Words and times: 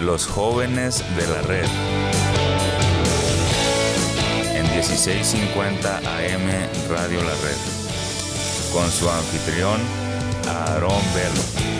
Los 0.00 0.26
jóvenes 0.26 1.04
de 1.16 1.28
la 1.28 1.42
red. 1.42 1.66
En 4.52 4.68
1650 4.72 5.98
AM 5.98 6.90
Radio 6.90 7.22
La 7.22 7.30
Red. 7.30 8.72
Con 8.72 8.90
su 8.90 9.08
anfitrión, 9.08 9.80
Aarón 10.48 11.02
Velo. 11.14 11.72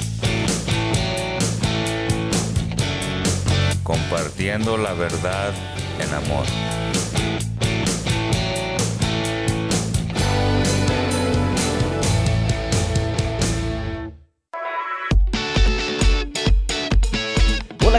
compartiendo 3.82 4.76
la 4.76 4.92
verdad 4.94 5.52
en 5.98 6.14
amor. 6.14 6.81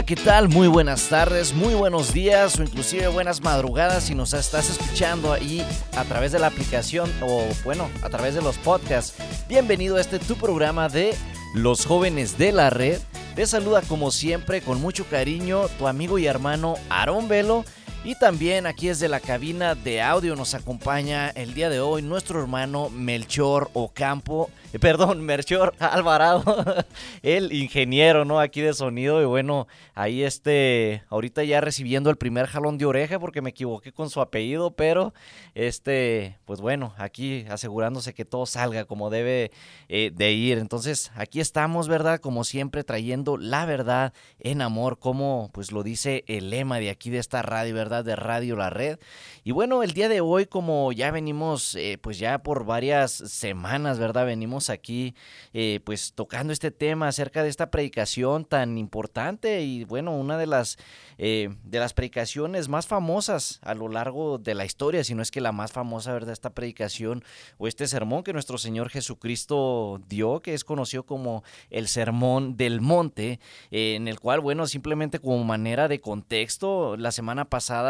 ¿Qué 0.06 0.16
tal? 0.16 0.48
Muy 0.50 0.68
buenas 0.68 1.08
tardes, 1.08 1.54
muy 1.54 1.72
buenos 1.72 2.12
días 2.12 2.58
o 2.58 2.62
inclusive 2.62 3.08
buenas 3.08 3.40
madrugadas 3.40 4.04
si 4.04 4.14
nos 4.14 4.34
estás 4.34 4.68
escuchando 4.68 5.32
ahí 5.32 5.66
a 5.96 6.04
través 6.04 6.32
de 6.32 6.38
la 6.38 6.48
aplicación 6.48 7.10
o 7.22 7.46
bueno, 7.64 7.88
a 8.02 8.10
través 8.10 8.34
de 8.34 8.42
los 8.42 8.58
podcasts. 8.58 9.14
Bienvenido 9.48 9.96
a 9.96 10.02
este 10.02 10.18
tu 10.18 10.36
programa 10.36 10.90
de 10.90 11.14
Los 11.54 11.86
jóvenes 11.86 12.36
de 12.36 12.52
la 12.52 12.68
red. 12.68 13.00
Te 13.34 13.46
saluda 13.46 13.80
como 13.82 14.10
siempre 14.10 14.60
con 14.60 14.80
mucho 14.80 15.06
cariño 15.06 15.68
tu 15.78 15.88
amigo 15.88 16.18
y 16.18 16.26
hermano 16.26 16.74
Aarón 16.90 17.26
Velo. 17.28 17.64
Y 18.06 18.16
también 18.16 18.66
aquí 18.66 18.88
desde 18.88 19.08
la 19.08 19.18
cabina 19.18 19.74
de 19.74 20.02
audio 20.02 20.36
nos 20.36 20.52
acompaña 20.52 21.30
el 21.30 21.54
día 21.54 21.70
de 21.70 21.80
hoy 21.80 22.02
nuestro 22.02 22.38
hermano 22.38 22.90
Melchor 22.90 23.70
Ocampo, 23.72 24.50
eh, 24.74 24.78
perdón, 24.78 25.22
Melchor 25.22 25.74
Alvarado, 25.78 26.44
el 27.22 27.50
ingeniero, 27.54 28.26
¿no? 28.26 28.40
Aquí 28.40 28.60
de 28.60 28.74
sonido 28.74 29.22
y 29.22 29.24
bueno, 29.24 29.68
ahí 29.94 30.22
este, 30.22 31.02
ahorita 31.08 31.44
ya 31.44 31.62
recibiendo 31.62 32.10
el 32.10 32.16
primer 32.16 32.46
jalón 32.46 32.76
de 32.76 32.84
oreja 32.84 33.18
porque 33.18 33.40
me 33.40 33.50
equivoqué 33.50 33.90
con 33.90 34.10
su 34.10 34.20
apellido, 34.20 34.72
pero 34.72 35.14
este, 35.54 36.36
pues 36.44 36.60
bueno, 36.60 36.92
aquí 36.98 37.46
asegurándose 37.48 38.12
que 38.12 38.26
todo 38.26 38.44
salga 38.44 38.84
como 38.84 39.08
debe 39.08 39.50
eh, 39.88 40.10
de 40.14 40.32
ir. 40.32 40.58
Entonces, 40.58 41.10
aquí 41.14 41.40
estamos, 41.40 41.88
¿verdad? 41.88 42.20
Como 42.20 42.44
siempre 42.44 42.84
trayendo 42.84 43.38
la 43.38 43.64
verdad 43.64 44.12
en 44.40 44.60
amor, 44.60 44.98
como 44.98 45.48
pues 45.54 45.72
lo 45.72 45.82
dice 45.82 46.22
el 46.26 46.50
lema 46.50 46.80
de 46.80 46.90
aquí 46.90 47.08
de 47.08 47.18
esta 47.18 47.40
radio, 47.40 47.74
¿verdad? 47.74 47.93
De 48.02 48.16
Radio 48.16 48.56
La 48.56 48.70
Red. 48.70 48.98
Y 49.44 49.52
bueno, 49.52 49.82
el 49.82 49.92
día 49.92 50.08
de 50.08 50.20
hoy, 50.20 50.46
como 50.46 50.90
ya 50.92 51.10
venimos, 51.10 51.74
eh, 51.74 51.98
pues 52.00 52.18
ya 52.18 52.42
por 52.42 52.64
varias 52.64 53.12
semanas, 53.12 53.98
¿verdad? 53.98 54.26
Venimos 54.26 54.70
aquí, 54.70 55.14
eh, 55.52 55.80
pues 55.84 56.14
tocando 56.14 56.52
este 56.52 56.70
tema 56.70 57.08
acerca 57.08 57.42
de 57.42 57.50
esta 57.50 57.70
predicación 57.70 58.44
tan 58.44 58.78
importante 58.78 59.62
y 59.62 59.84
bueno, 59.84 60.16
una 60.16 60.38
de 60.38 60.46
las, 60.46 60.78
de 61.18 61.54
las 61.70 61.94
predicaciones 61.94 62.68
más 62.68 62.86
famosas 62.86 63.60
a 63.62 63.74
lo 63.74 63.88
largo 63.88 64.38
de 64.38 64.54
la 64.54 64.64
historia, 64.64 65.04
si 65.04 65.14
no 65.14 65.22
es 65.22 65.30
que 65.30 65.40
la 65.40 65.52
más 65.52 65.72
famosa, 65.72 66.12
¿verdad? 66.12 66.32
Esta 66.32 66.54
predicación 66.54 67.22
o 67.58 67.68
este 67.68 67.86
sermón 67.86 68.24
que 68.24 68.32
nuestro 68.32 68.58
Señor 68.58 68.90
Jesucristo 68.90 70.00
dio, 70.08 70.40
que 70.40 70.54
es 70.54 70.64
conocido 70.64 71.04
como 71.04 71.44
el 71.70 71.86
Sermón 71.88 72.56
del 72.56 72.80
Monte, 72.80 73.40
en 73.70 74.08
el 74.08 74.18
cual, 74.18 74.40
bueno, 74.40 74.66
simplemente 74.66 75.18
como 75.18 75.44
manera 75.44 75.88
de 75.88 76.00
contexto, 76.00 76.96
la 76.96 77.12
semana 77.12 77.44
pasada 77.44 77.83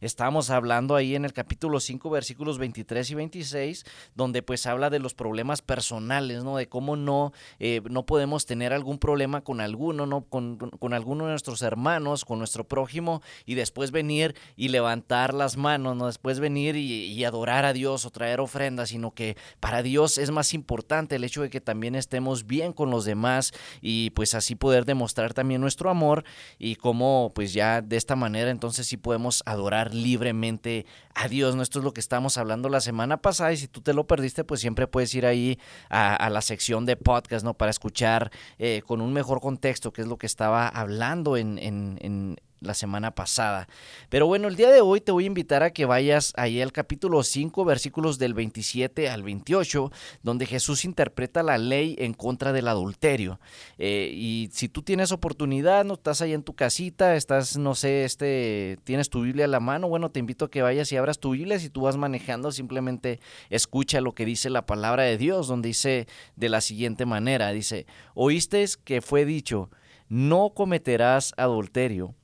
estábamos 0.00 0.50
hablando 0.50 0.96
ahí 0.96 1.14
en 1.14 1.24
el 1.24 1.32
capítulo 1.32 1.80
5, 1.80 2.10
versículos 2.10 2.58
23 2.58 3.10
y 3.10 3.14
26, 3.14 3.84
donde 4.14 4.42
pues 4.42 4.66
habla 4.66 4.90
de 4.90 4.98
los 4.98 5.14
problemas 5.14 5.62
personales, 5.62 6.44
¿no? 6.44 6.56
De 6.56 6.68
cómo 6.68 6.96
no, 6.96 7.32
eh, 7.58 7.80
no 7.88 8.06
podemos 8.06 8.46
tener 8.46 8.72
algún 8.72 8.98
problema 8.98 9.42
con 9.42 9.60
alguno, 9.60 10.06
¿no? 10.06 10.22
Con, 10.22 10.56
con, 10.56 10.94
alguno 10.94 11.24
de 11.24 11.30
nuestros 11.30 11.62
hermanos, 11.62 12.24
con 12.24 12.38
nuestro 12.38 12.64
prójimo, 12.64 13.22
y 13.44 13.54
después 13.54 13.90
venir 13.90 14.34
y 14.56 14.68
levantar 14.68 15.34
las 15.34 15.56
manos, 15.56 15.96
¿no? 15.96 16.06
Después 16.06 16.40
venir 16.40 16.76
y, 16.76 17.04
y 17.04 17.24
adorar 17.24 17.64
a 17.64 17.72
Dios 17.72 18.04
o 18.04 18.10
traer 18.10 18.40
ofrendas, 18.40 18.90
sino 18.90 19.12
que 19.12 19.36
para 19.60 19.82
Dios 19.82 20.18
es 20.18 20.30
más 20.30 20.54
importante 20.54 21.16
el 21.16 21.24
hecho 21.24 21.42
de 21.42 21.50
que 21.50 21.60
también 21.60 21.94
estemos 21.94 22.46
bien 22.46 22.72
con 22.72 22.90
los 22.90 23.04
demás 23.04 23.52
y 23.80 24.10
pues 24.10 24.34
así 24.34 24.54
poder 24.54 24.84
demostrar 24.84 25.34
también 25.34 25.60
nuestro 25.60 25.90
amor 25.90 26.24
y 26.58 26.76
cómo 26.76 27.32
pues 27.34 27.52
ya 27.52 27.82
de 27.82 27.96
esta 27.96 28.16
manera 28.16 28.50
entonces 28.50 28.86
sí 28.86 28.96
podemos 28.96 29.35
adorar 29.46 29.94
libremente 29.94 30.86
a 31.14 31.28
Dios. 31.28 31.56
¿no? 31.56 31.62
Esto 31.62 31.80
es 31.80 31.84
lo 31.84 31.92
que 31.92 32.00
estamos 32.00 32.38
hablando 32.38 32.68
la 32.68 32.80
semana 32.80 33.18
pasada 33.18 33.52
y 33.52 33.56
si 33.56 33.68
tú 33.68 33.80
te 33.80 33.92
lo 33.92 34.06
perdiste 34.06 34.44
pues 34.44 34.60
siempre 34.60 34.86
puedes 34.86 35.14
ir 35.14 35.26
ahí 35.26 35.58
a, 35.90 36.30
la 36.30 36.40
sección 36.40 36.86
de 36.86 36.96
podcast 36.96 37.44
¿no? 37.44 37.54
para 37.54 37.70
escuchar 37.70 38.30
eh, 38.58 38.82
con 38.86 39.00
un 39.00 39.12
mejor 39.12 39.40
contexto 39.40 39.92
qué 39.92 40.02
es 40.02 40.08
lo 40.08 40.18
que 40.18 40.26
estaba 40.26 40.68
hablando 40.68 41.36
en, 41.36 41.58
en 41.58 42.36
la 42.60 42.74
semana 42.74 43.14
pasada. 43.14 43.68
Pero 44.08 44.26
bueno, 44.26 44.48
el 44.48 44.56
día 44.56 44.70
de 44.70 44.80
hoy 44.80 45.00
te 45.00 45.12
voy 45.12 45.24
a 45.24 45.26
invitar 45.26 45.62
a 45.62 45.70
que 45.70 45.84
vayas 45.84 46.32
ahí 46.36 46.60
al 46.60 46.72
capítulo 46.72 47.22
5, 47.22 47.64
versículos 47.64 48.18
del 48.18 48.34
27 48.34 49.08
al 49.08 49.22
28, 49.22 49.92
donde 50.22 50.46
Jesús 50.46 50.84
interpreta 50.84 51.42
la 51.42 51.58
ley 51.58 51.96
en 51.98 52.14
contra 52.14 52.52
del 52.52 52.68
adulterio. 52.68 53.38
Eh, 53.78 54.10
y 54.12 54.50
si 54.52 54.68
tú 54.68 54.82
tienes 54.82 55.12
oportunidad, 55.12 55.84
no 55.84 55.94
estás 55.94 56.22
ahí 56.22 56.32
en 56.32 56.42
tu 56.42 56.54
casita, 56.54 57.14
estás, 57.14 57.56
no 57.56 57.74
sé, 57.74 58.04
este, 58.04 58.78
tienes 58.84 59.10
tu 59.10 59.22
Biblia 59.22 59.44
a 59.44 59.48
la 59.48 59.60
mano, 59.60 59.88
bueno, 59.88 60.10
te 60.10 60.18
invito 60.18 60.46
a 60.46 60.50
que 60.50 60.62
vayas 60.62 60.90
y 60.92 60.96
abras 60.96 61.18
tu 61.18 61.30
Biblia. 61.30 61.58
Si 61.58 61.70
tú 61.70 61.82
vas 61.82 61.96
manejando, 61.96 62.50
simplemente 62.52 63.20
escucha 63.50 64.00
lo 64.00 64.14
que 64.14 64.24
dice 64.24 64.50
la 64.50 64.66
palabra 64.66 65.04
de 65.04 65.18
Dios, 65.18 65.46
donde 65.46 65.68
dice 65.68 66.08
de 66.36 66.48
la 66.48 66.60
siguiente 66.60 67.06
manera, 67.06 67.52
dice, 67.52 67.86
oíste 68.14 68.56
que 68.84 69.02
fue 69.02 69.24
dicho, 69.24 69.70
no 70.08 70.52
cometerás 70.54 71.34
adulterio 71.36 72.14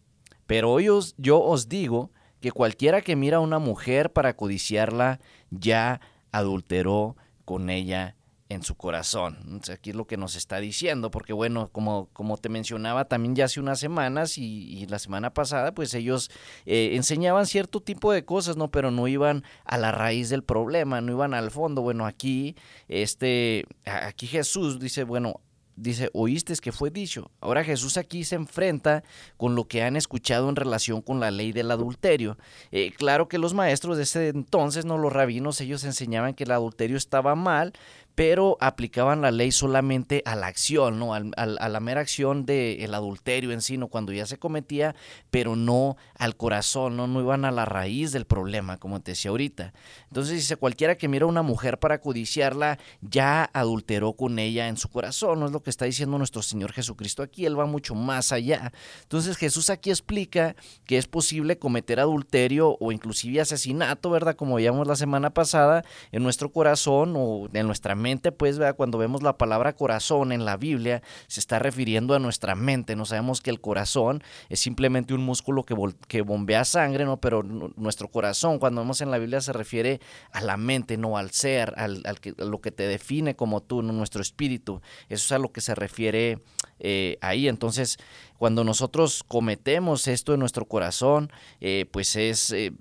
pero 0.53 0.71
hoy 0.71 0.87
yo 1.17 1.41
os 1.41 1.71
digo 1.71 2.11
que 2.43 2.53
cualquiera 2.53 3.01
que 3.01 3.17
mira 3.17 3.39
a 3.39 3.41
una 3.41 3.59
mujer 3.59 4.13
para 4.13 4.37
codiciarla 4.37 5.19
ya 5.49 6.03
adulteró 6.31 7.17
con 7.47 7.71
ella 7.71 8.17
en 8.51 8.63
su 8.63 8.75
corazón. 8.75 9.63
aquí 9.73 9.89
es 9.89 9.97
lo 9.97 10.07
que 10.07 10.19
nos 10.19 10.37
está 10.37 10.59
diciendo, 10.59 11.11
porque 11.11 11.33
bueno, 11.33 11.71
como, 11.73 12.11
como 12.13 12.37
te 12.37 12.51
mencionaba 12.51 13.07
también 13.07 13.35
ya 13.35 13.47
hace 13.47 13.61
unas 13.61 13.81
semanas 13.81 14.37
y, 14.37 14.85
la 14.91 14.99
semana 14.99 15.33
pasada, 15.33 15.73
pues 15.73 15.95
ellos 15.95 16.31
eh, 16.67 16.91
enseñaban 16.97 17.47
cierto 17.47 17.81
tipo 17.81 18.13
de 18.13 18.27
cosas, 18.27 18.59
¿no? 18.59 18.71
Pero 18.71 18.91
no 18.91 19.09
iban 19.09 19.45
a 19.65 19.79
la 19.79 19.91
raíz 19.91 20.29
del 20.29 20.45
problema, 20.45 21.01
no 21.01 21.13
iban 21.13 21.33
al 21.33 21.51
fondo. 21.51 21.81
Bueno, 21.81 22.05
aquí, 22.05 22.57
este, 22.89 23.65
aquí 23.87 24.27
Jesús 24.27 24.79
dice, 24.79 25.05
bueno, 25.05 25.41
dice, 25.77 26.11
oíste 26.13 26.53
que 26.61 26.73
fue 26.73 26.91
dicho. 26.91 27.31
Ahora 27.41 27.65
Jesús 27.65 27.97
aquí 27.97 28.25
se 28.25 28.35
enfrenta 28.35 29.05
con 29.37 29.55
lo 29.55 29.65
que 29.65 29.83
han 29.83 29.97
escuchado 29.97 30.49
en 30.49 30.57
relación 30.57 31.03
con 31.03 31.21
la 31.21 31.31
ley 31.31 31.53
del 31.53 31.71
adulterio. 31.71 32.37
Eh, 32.71 32.93
claro 32.97 33.29
que 33.29 33.39
los 33.39 33.55
maestros 33.55 33.97
de 33.97 34.03
ese 34.03 34.29
entonces, 34.29 34.85
no 34.85 34.99
los 34.99 35.13
rabinos, 35.13 35.61
ellos 35.61 35.85
enseñaban 35.85 36.35
que 36.35 36.45
el 36.45 36.51
adulterio 36.51 36.97
estaba 36.97 37.35
mal, 37.35 37.73
pero 38.15 38.59
aplicaban 38.61 39.23
la 39.23 39.31
ley 39.31 39.53
solamente 39.53 40.23
a 40.27 40.37
la 40.37 40.47
acción, 40.47 40.99
¿no? 40.99 41.15
a 41.15 41.21
la 41.21 41.81
mera 41.81 42.01
acción 42.01 42.45
del 42.45 42.95
adulterio 42.95 43.53
en 43.53 43.63
sí, 43.63 43.79
¿no? 43.79 43.89
cuando 43.89 44.13
ya 44.13 44.27
se 44.27 44.39
cometía, 44.39 44.95
pero 45.31 45.57
no 45.57 45.97
al 46.19 46.37
corazón, 46.37 46.97
¿no? 46.97 47.07
no 47.07 47.21
iban 47.21 47.45
a 47.45 47.51
la 47.51 47.65
raíz 47.65 48.13
del 48.13 48.27
problema, 48.27 48.79
como 48.79 49.01
te 49.01 49.13
decía 49.13 49.31
ahorita. 49.31 49.73
Entonces 50.09 50.35
dice, 50.35 50.57
cualquiera 50.57 50.97
que 50.97 51.09
mira 51.09 51.25
a 51.25 51.29
una 51.29 51.43
mujer 51.43 51.79
para 51.79 52.01
codiciarla, 52.01 52.79
ya 53.01 53.49
adulteró 53.53 54.13
con 54.13 54.39
ella 54.39 54.69
en 54.69 54.77
su 54.77 54.89
corazón, 54.89 55.41
no 55.41 55.47
es 55.47 55.53
lo 55.53 55.63
que 55.63 55.71
está 55.71 55.87
diciendo 55.87 56.19
nuestro 56.19 56.43
Señor 56.43 56.73
Jesucristo 56.73 57.23
aquí, 57.23 57.47
Él 57.47 57.59
va 57.59 57.67
mucho 57.67 57.95
más 57.95 58.33
allá. 58.33 58.73
Entonces 59.03 59.37
Jesús 59.37 59.71
aquí 59.71 59.91
explica 59.91 60.55
que 60.85 60.99
es 60.99 61.07
posible 61.07 61.59
cometer 61.59 62.01
adulterio 62.01 62.77
o 62.79 62.93
inclusive 62.93 63.41
asesinato, 63.41 64.11
¿verdad? 64.11 64.37
Como 64.37 64.57
veíamos 64.57 64.87
la 64.87 64.97
semana 64.97 65.31
pasada, 65.31 65.85
en 66.11 66.23
nuestro 66.23 66.53
corazón 66.53 67.15
o 67.17 67.49
en 67.53 67.67
nuestra 67.67 67.95
mente, 67.95 68.02
pues, 68.33 68.59
cuando 68.77 68.99
vemos 68.99 69.23
la 69.23 69.39
palabra 69.39 69.75
corazón 69.75 70.33
en 70.33 70.45
la 70.45 70.57
Biblia, 70.57 71.03
se 71.27 71.41
está 71.41 71.59
refiriendo 71.59 72.15
a 72.15 72.19
nuestra 72.19 72.55
mente. 72.55 72.97
No 72.97 73.05
sabemos 73.05 73.41
que 73.41 73.51
el 73.51 73.61
corazón 73.61 74.23
es 74.49 74.61
simplemente 74.61 75.15
un 75.15 75.23
músculo 75.23 75.65
que, 75.65 75.75
que 76.09 76.23
bombea 76.23 76.65
sangre, 76.65 77.05
¿no? 77.05 77.21
Pero 77.21 77.43
nuestro 77.43 78.09
corazón, 78.09 78.59
cuando 78.59 78.81
vemos 78.81 79.01
en 79.01 79.11
la 79.11 79.19
Biblia, 79.19 79.41
se 79.41 79.53
refiere 79.53 80.01
a 80.33 80.41
la 80.41 80.57
mente, 80.57 80.97
no 80.97 81.17
al 81.17 81.31
ser, 81.31 81.75
al, 81.77 82.03
que, 82.21 82.35
a 82.39 82.45
lo 82.45 82.61
que 82.61 82.73
te 82.73 82.87
define 82.87 83.37
como 83.37 83.63
tú, 83.63 83.83
nuestro 83.83 84.23
espíritu. 84.23 84.81
Eso 85.09 85.25
es 85.27 85.33
a 85.33 85.39
lo 85.39 85.53
que 85.53 85.61
se 85.61 85.75
refiere 85.75 86.41
eh, 86.79 87.19
ahí. 87.21 87.49
Entonces, 87.49 87.99
cuando 88.39 88.65
nosotros 88.65 89.23
cometemos 89.27 90.09
esto 90.09 90.35
en 90.35 90.41
nuestro 90.41 90.67
corazón, 90.67 91.31
eh, 91.61 91.87
pues 91.91 92.17
es... 92.17 92.51
Eh, 92.53 92.73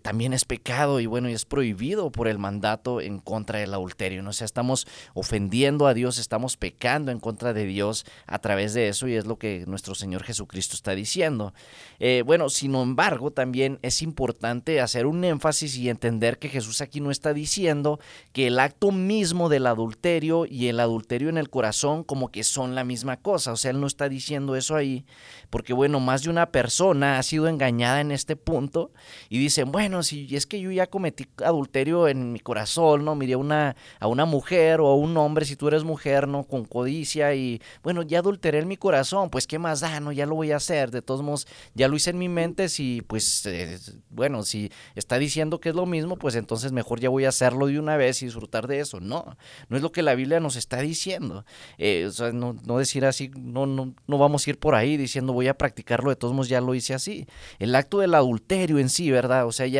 también 0.00 0.32
es 0.32 0.44
pecado 0.44 1.00
y 1.00 1.06
bueno, 1.06 1.28
y 1.28 1.32
es 1.32 1.44
prohibido 1.44 2.10
por 2.10 2.28
el 2.28 2.38
mandato 2.38 3.00
en 3.00 3.18
contra 3.18 3.58
del 3.58 3.74
adulterio. 3.74 4.22
¿no? 4.22 4.30
O 4.30 4.32
sea, 4.32 4.44
estamos 4.44 4.86
ofendiendo 5.14 5.86
a 5.86 5.94
Dios, 5.94 6.18
estamos 6.18 6.56
pecando 6.56 7.10
en 7.10 7.20
contra 7.20 7.52
de 7.52 7.64
Dios 7.64 8.04
a 8.26 8.38
través 8.38 8.74
de 8.74 8.88
eso 8.88 9.08
y 9.08 9.14
es 9.14 9.26
lo 9.26 9.38
que 9.38 9.64
nuestro 9.66 9.94
Señor 9.94 10.22
Jesucristo 10.22 10.74
está 10.74 10.94
diciendo. 10.94 11.54
Eh, 11.98 12.22
bueno, 12.24 12.48
sin 12.48 12.74
embargo, 12.74 13.30
también 13.30 13.78
es 13.82 14.02
importante 14.02 14.80
hacer 14.80 15.06
un 15.06 15.24
énfasis 15.24 15.76
y 15.76 15.88
entender 15.88 16.38
que 16.38 16.48
Jesús 16.48 16.80
aquí 16.80 17.00
no 17.00 17.10
está 17.10 17.32
diciendo 17.32 18.00
que 18.32 18.46
el 18.46 18.58
acto 18.58 18.92
mismo 18.92 19.48
del 19.48 19.66
adulterio 19.66 20.46
y 20.46 20.68
el 20.68 20.80
adulterio 20.80 21.28
en 21.28 21.38
el 21.38 21.50
corazón 21.50 22.04
como 22.04 22.30
que 22.30 22.44
son 22.44 22.74
la 22.74 22.84
misma 22.84 23.16
cosa. 23.16 23.52
O 23.52 23.56
sea, 23.56 23.70
Él 23.70 23.80
no 23.80 23.86
está 23.86 24.08
diciendo 24.08 24.56
eso 24.56 24.76
ahí 24.76 25.04
porque 25.50 25.72
bueno, 25.72 26.00
más 26.00 26.22
de 26.22 26.30
una 26.30 26.50
persona 26.50 27.18
ha 27.18 27.22
sido 27.22 27.48
engañada 27.48 28.00
en 28.00 28.12
este 28.12 28.36
punto 28.36 28.92
y 29.28 29.38
dicen, 29.38 29.72
bueno, 29.72 29.87
bueno, 29.88 30.02
si 30.02 30.36
es 30.36 30.44
que 30.44 30.60
yo 30.60 30.70
ya 30.70 30.86
cometí 30.86 31.24
adulterio 31.42 32.08
en 32.08 32.30
mi 32.30 32.40
corazón, 32.40 33.06
¿no? 33.06 33.14
Miré 33.14 33.36
una, 33.36 33.74
a 33.98 34.06
una 34.06 34.26
mujer 34.26 34.82
o 34.82 34.88
a 34.88 34.94
un 34.94 35.16
hombre, 35.16 35.46
si 35.46 35.56
tú 35.56 35.66
eres 35.66 35.82
mujer, 35.82 36.28
¿no? 36.28 36.44
Con 36.44 36.66
codicia 36.66 37.34
y, 37.34 37.62
bueno, 37.82 38.02
ya 38.02 38.18
adulteré 38.18 38.58
en 38.58 38.68
mi 38.68 38.76
corazón, 38.76 39.30
pues 39.30 39.46
qué 39.46 39.58
más 39.58 39.80
da, 39.80 39.98
¿no? 40.00 40.12
Ya 40.12 40.26
lo 40.26 40.34
voy 40.34 40.52
a 40.52 40.56
hacer, 40.56 40.90
de 40.90 41.00
todos 41.00 41.22
modos, 41.22 41.46
ya 41.72 41.88
lo 41.88 41.96
hice 41.96 42.10
en 42.10 42.18
mi 42.18 42.28
mente, 42.28 42.68
si, 42.68 43.00
pues, 43.00 43.46
eh, 43.46 43.78
bueno, 44.10 44.42
si 44.42 44.70
está 44.94 45.18
diciendo 45.18 45.58
que 45.58 45.70
es 45.70 45.74
lo 45.74 45.86
mismo, 45.86 46.16
pues 46.16 46.34
entonces 46.34 46.70
mejor 46.70 47.00
ya 47.00 47.08
voy 47.08 47.24
a 47.24 47.30
hacerlo 47.30 47.68
de 47.68 47.78
una 47.78 47.96
vez 47.96 48.20
y 48.20 48.26
disfrutar 48.26 48.66
de 48.66 48.80
eso. 48.80 49.00
No, 49.00 49.38
no 49.70 49.76
es 49.78 49.82
lo 49.82 49.90
que 49.90 50.02
la 50.02 50.14
Biblia 50.14 50.38
nos 50.38 50.56
está 50.56 50.82
diciendo. 50.82 51.46
Eh, 51.78 52.10
no, 52.34 52.56
no 52.62 52.76
decir 52.76 53.06
así, 53.06 53.30
no, 53.38 53.64
no, 53.64 53.94
no 54.06 54.18
vamos 54.18 54.46
a 54.46 54.50
ir 54.50 54.58
por 54.58 54.74
ahí 54.74 54.98
diciendo 54.98 55.32
voy 55.32 55.48
a 55.48 55.56
practicarlo, 55.56 56.10
de 56.10 56.16
todos 56.16 56.34
modos 56.34 56.50
ya 56.50 56.60
lo 56.60 56.74
hice 56.74 56.92
así. 56.92 57.26
El 57.58 57.74
acto 57.74 58.00
del 58.00 58.14
adulterio 58.14 58.78
en 58.78 58.90
sí, 58.90 59.10
¿verdad? 59.10 59.46
O 59.46 59.52
sea, 59.52 59.66
ya 59.66 59.77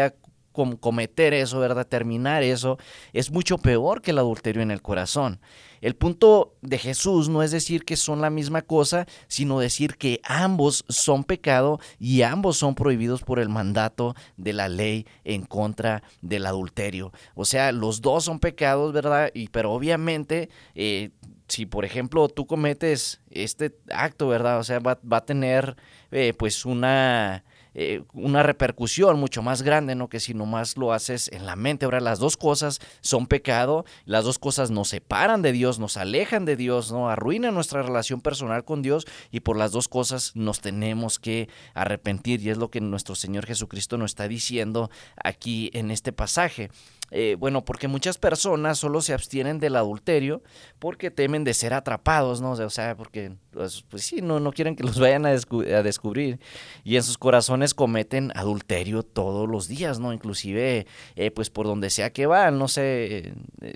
cometer 0.80 1.34
eso, 1.34 1.60
¿verdad? 1.60 1.86
Terminar 1.86 2.42
eso, 2.42 2.78
es 3.12 3.30
mucho 3.30 3.58
peor 3.58 4.02
que 4.02 4.10
el 4.10 4.18
adulterio 4.18 4.62
en 4.62 4.70
el 4.70 4.82
corazón. 4.82 5.40
El 5.80 5.94
punto 5.94 6.56
de 6.60 6.78
Jesús 6.78 7.28
no 7.28 7.44
es 7.44 7.52
decir 7.52 7.84
que 7.84 7.96
son 7.96 8.20
la 8.20 8.30
misma 8.30 8.62
cosa, 8.62 9.06
sino 9.28 9.60
decir 9.60 9.96
que 9.96 10.20
ambos 10.24 10.84
son 10.88 11.22
pecado 11.22 11.78
y 12.00 12.22
ambos 12.22 12.56
son 12.56 12.74
prohibidos 12.74 13.22
por 13.22 13.38
el 13.38 13.48
mandato 13.48 14.16
de 14.36 14.52
la 14.52 14.68
ley 14.68 15.06
en 15.22 15.44
contra 15.44 16.02
del 16.20 16.46
adulterio. 16.46 17.12
O 17.36 17.44
sea, 17.44 17.70
los 17.70 18.00
dos 18.00 18.24
son 18.24 18.40
pecados, 18.40 18.92
¿verdad? 18.92 19.30
Y, 19.34 19.48
pero 19.48 19.72
obviamente, 19.72 20.48
eh, 20.74 21.10
si 21.46 21.64
por 21.64 21.84
ejemplo 21.84 22.28
tú 22.28 22.46
cometes 22.46 23.20
este 23.30 23.76
acto, 23.92 24.26
¿verdad? 24.26 24.58
O 24.58 24.64
sea, 24.64 24.80
va, 24.80 24.98
a 25.10 25.24
tener 25.24 25.76
eh, 26.10 26.34
pues 26.36 26.66
una 26.66 27.44
eh, 27.74 28.02
una 28.12 28.42
repercusión 28.42 29.18
mucho 29.18 29.42
más 29.42 29.62
grande, 29.62 29.94
¿no? 29.94 30.08
Que 30.08 30.20
si 30.20 30.34
nomás 30.34 30.76
lo 30.76 30.92
haces 30.92 31.30
en 31.32 31.46
la 31.46 31.56
mente. 31.56 31.84
Ahora, 31.84 32.00
las 32.00 32.18
dos 32.18 32.36
cosas 32.36 32.80
son 33.00 33.26
pecado, 33.26 33.84
las 34.04 34.24
dos 34.24 34.38
cosas 34.38 34.70
nos 34.70 34.88
separan 34.88 35.42
de 35.42 35.52
Dios, 35.52 35.78
nos 35.78 35.96
alejan 35.96 36.44
de 36.44 36.56
Dios, 36.56 36.92
¿no? 36.92 37.08
Arruinan 37.08 37.54
nuestra 37.54 37.82
relación 37.82 38.20
personal 38.20 38.64
con 38.64 38.82
Dios 38.82 39.06
y 39.30 39.40
por 39.40 39.56
las 39.56 39.72
dos 39.72 39.88
cosas 39.88 40.32
nos 40.34 40.60
tenemos 40.60 41.18
que 41.18 41.48
arrepentir 41.74 42.40
y 42.42 42.50
es 42.50 42.58
lo 42.58 42.70
que 42.70 42.80
nuestro 42.80 43.14
Señor 43.14 43.46
Jesucristo 43.46 43.98
nos 43.98 44.12
está 44.12 44.28
diciendo 44.28 44.90
aquí 45.22 45.70
en 45.74 45.90
este 45.90 46.12
pasaje. 46.12 46.70
Eh, 47.10 47.36
bueno, 47.38 47.64
porque 47.64 47.88
muchas 47.88 48.18
personas 48.18 48.78
solo 48.78 49.00
se 49.00 49.14
abstienen 49.14 49.58
del 49.58 49.76
adulterio 49.76 50.42
porque 50.78 51.10
temen 51.10 51.44
de 51.44 51.54
ser 51.54 51.72
atrapados, 51.72 52.40
¿no? 52.40 52.52
O 52.52 52.70
sea, 52.70 52.96
porque, 52.96 53.36
pues, 53.50 53.84
pues 53.88 54.04
sí, 54.04 54.20
no, 54.20 54.40
no 54.40 54.52
quieren 54.52 54.76
que 54.76 54.84
los 54.84 54.98
vayan 54.98 55.24
a, 55.24 55.30
descubrir. 55.30 56.38
Y 56.84 56.96
en 56.96 57.02
sus 57.02 57.16
corazones 57.16 57.74
cometen 57.74 58.32
adulterio 58.34 59.02
todos 59.02 59.48
los 59.48 59.68
días, 59.68 60.00
¿no? 60.00 60.12
Inclusive, 60.12 60.86
eh, 61.16 61.30
pues 61.30 61.50
por 61.50 61.66
donde 61.66 61.90
sea 61.90 62.12
que 62.12 62.26
van, 62.26 62.58
no 62.58 62.68
sé, 62.68 63.32
eh, 63.62 63.74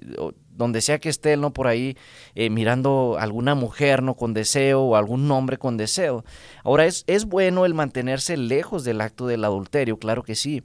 donde 0.50 0.82
sea 0.82 0.98
que 0.98 1.08
estén, 1.08 1.40
¿no? 1.40 1.54
Por 1.54 1.66
ahí 1.66 1.96
mirando 2.34 3.16
alguna 3.18 3.54
mujer, 3.54 4.02
¿no? 4.02 4.14
Con 4.16 4.34
deseo 4.34 4.82
o 4.82 4.96
algún 4.96 5.30
hombre 5.30 5.56
con 5.56 5.78
deseo. 5.78 6.24
Ahora, 6.62 6.84
es, 6.84 7.04
es 7.06 7.24
bueno 7.24 7.64
el 7.64 7.72
mantenerse 7.72 8.36
lejos 8.36 8.84
del 8.84 9.00
acto 9.00 9.26
del 9.26 9.44
adulterio, 9.44 9.98
claro 9.98 10.22
que 10.22 10.34
sí. 10.34 10.62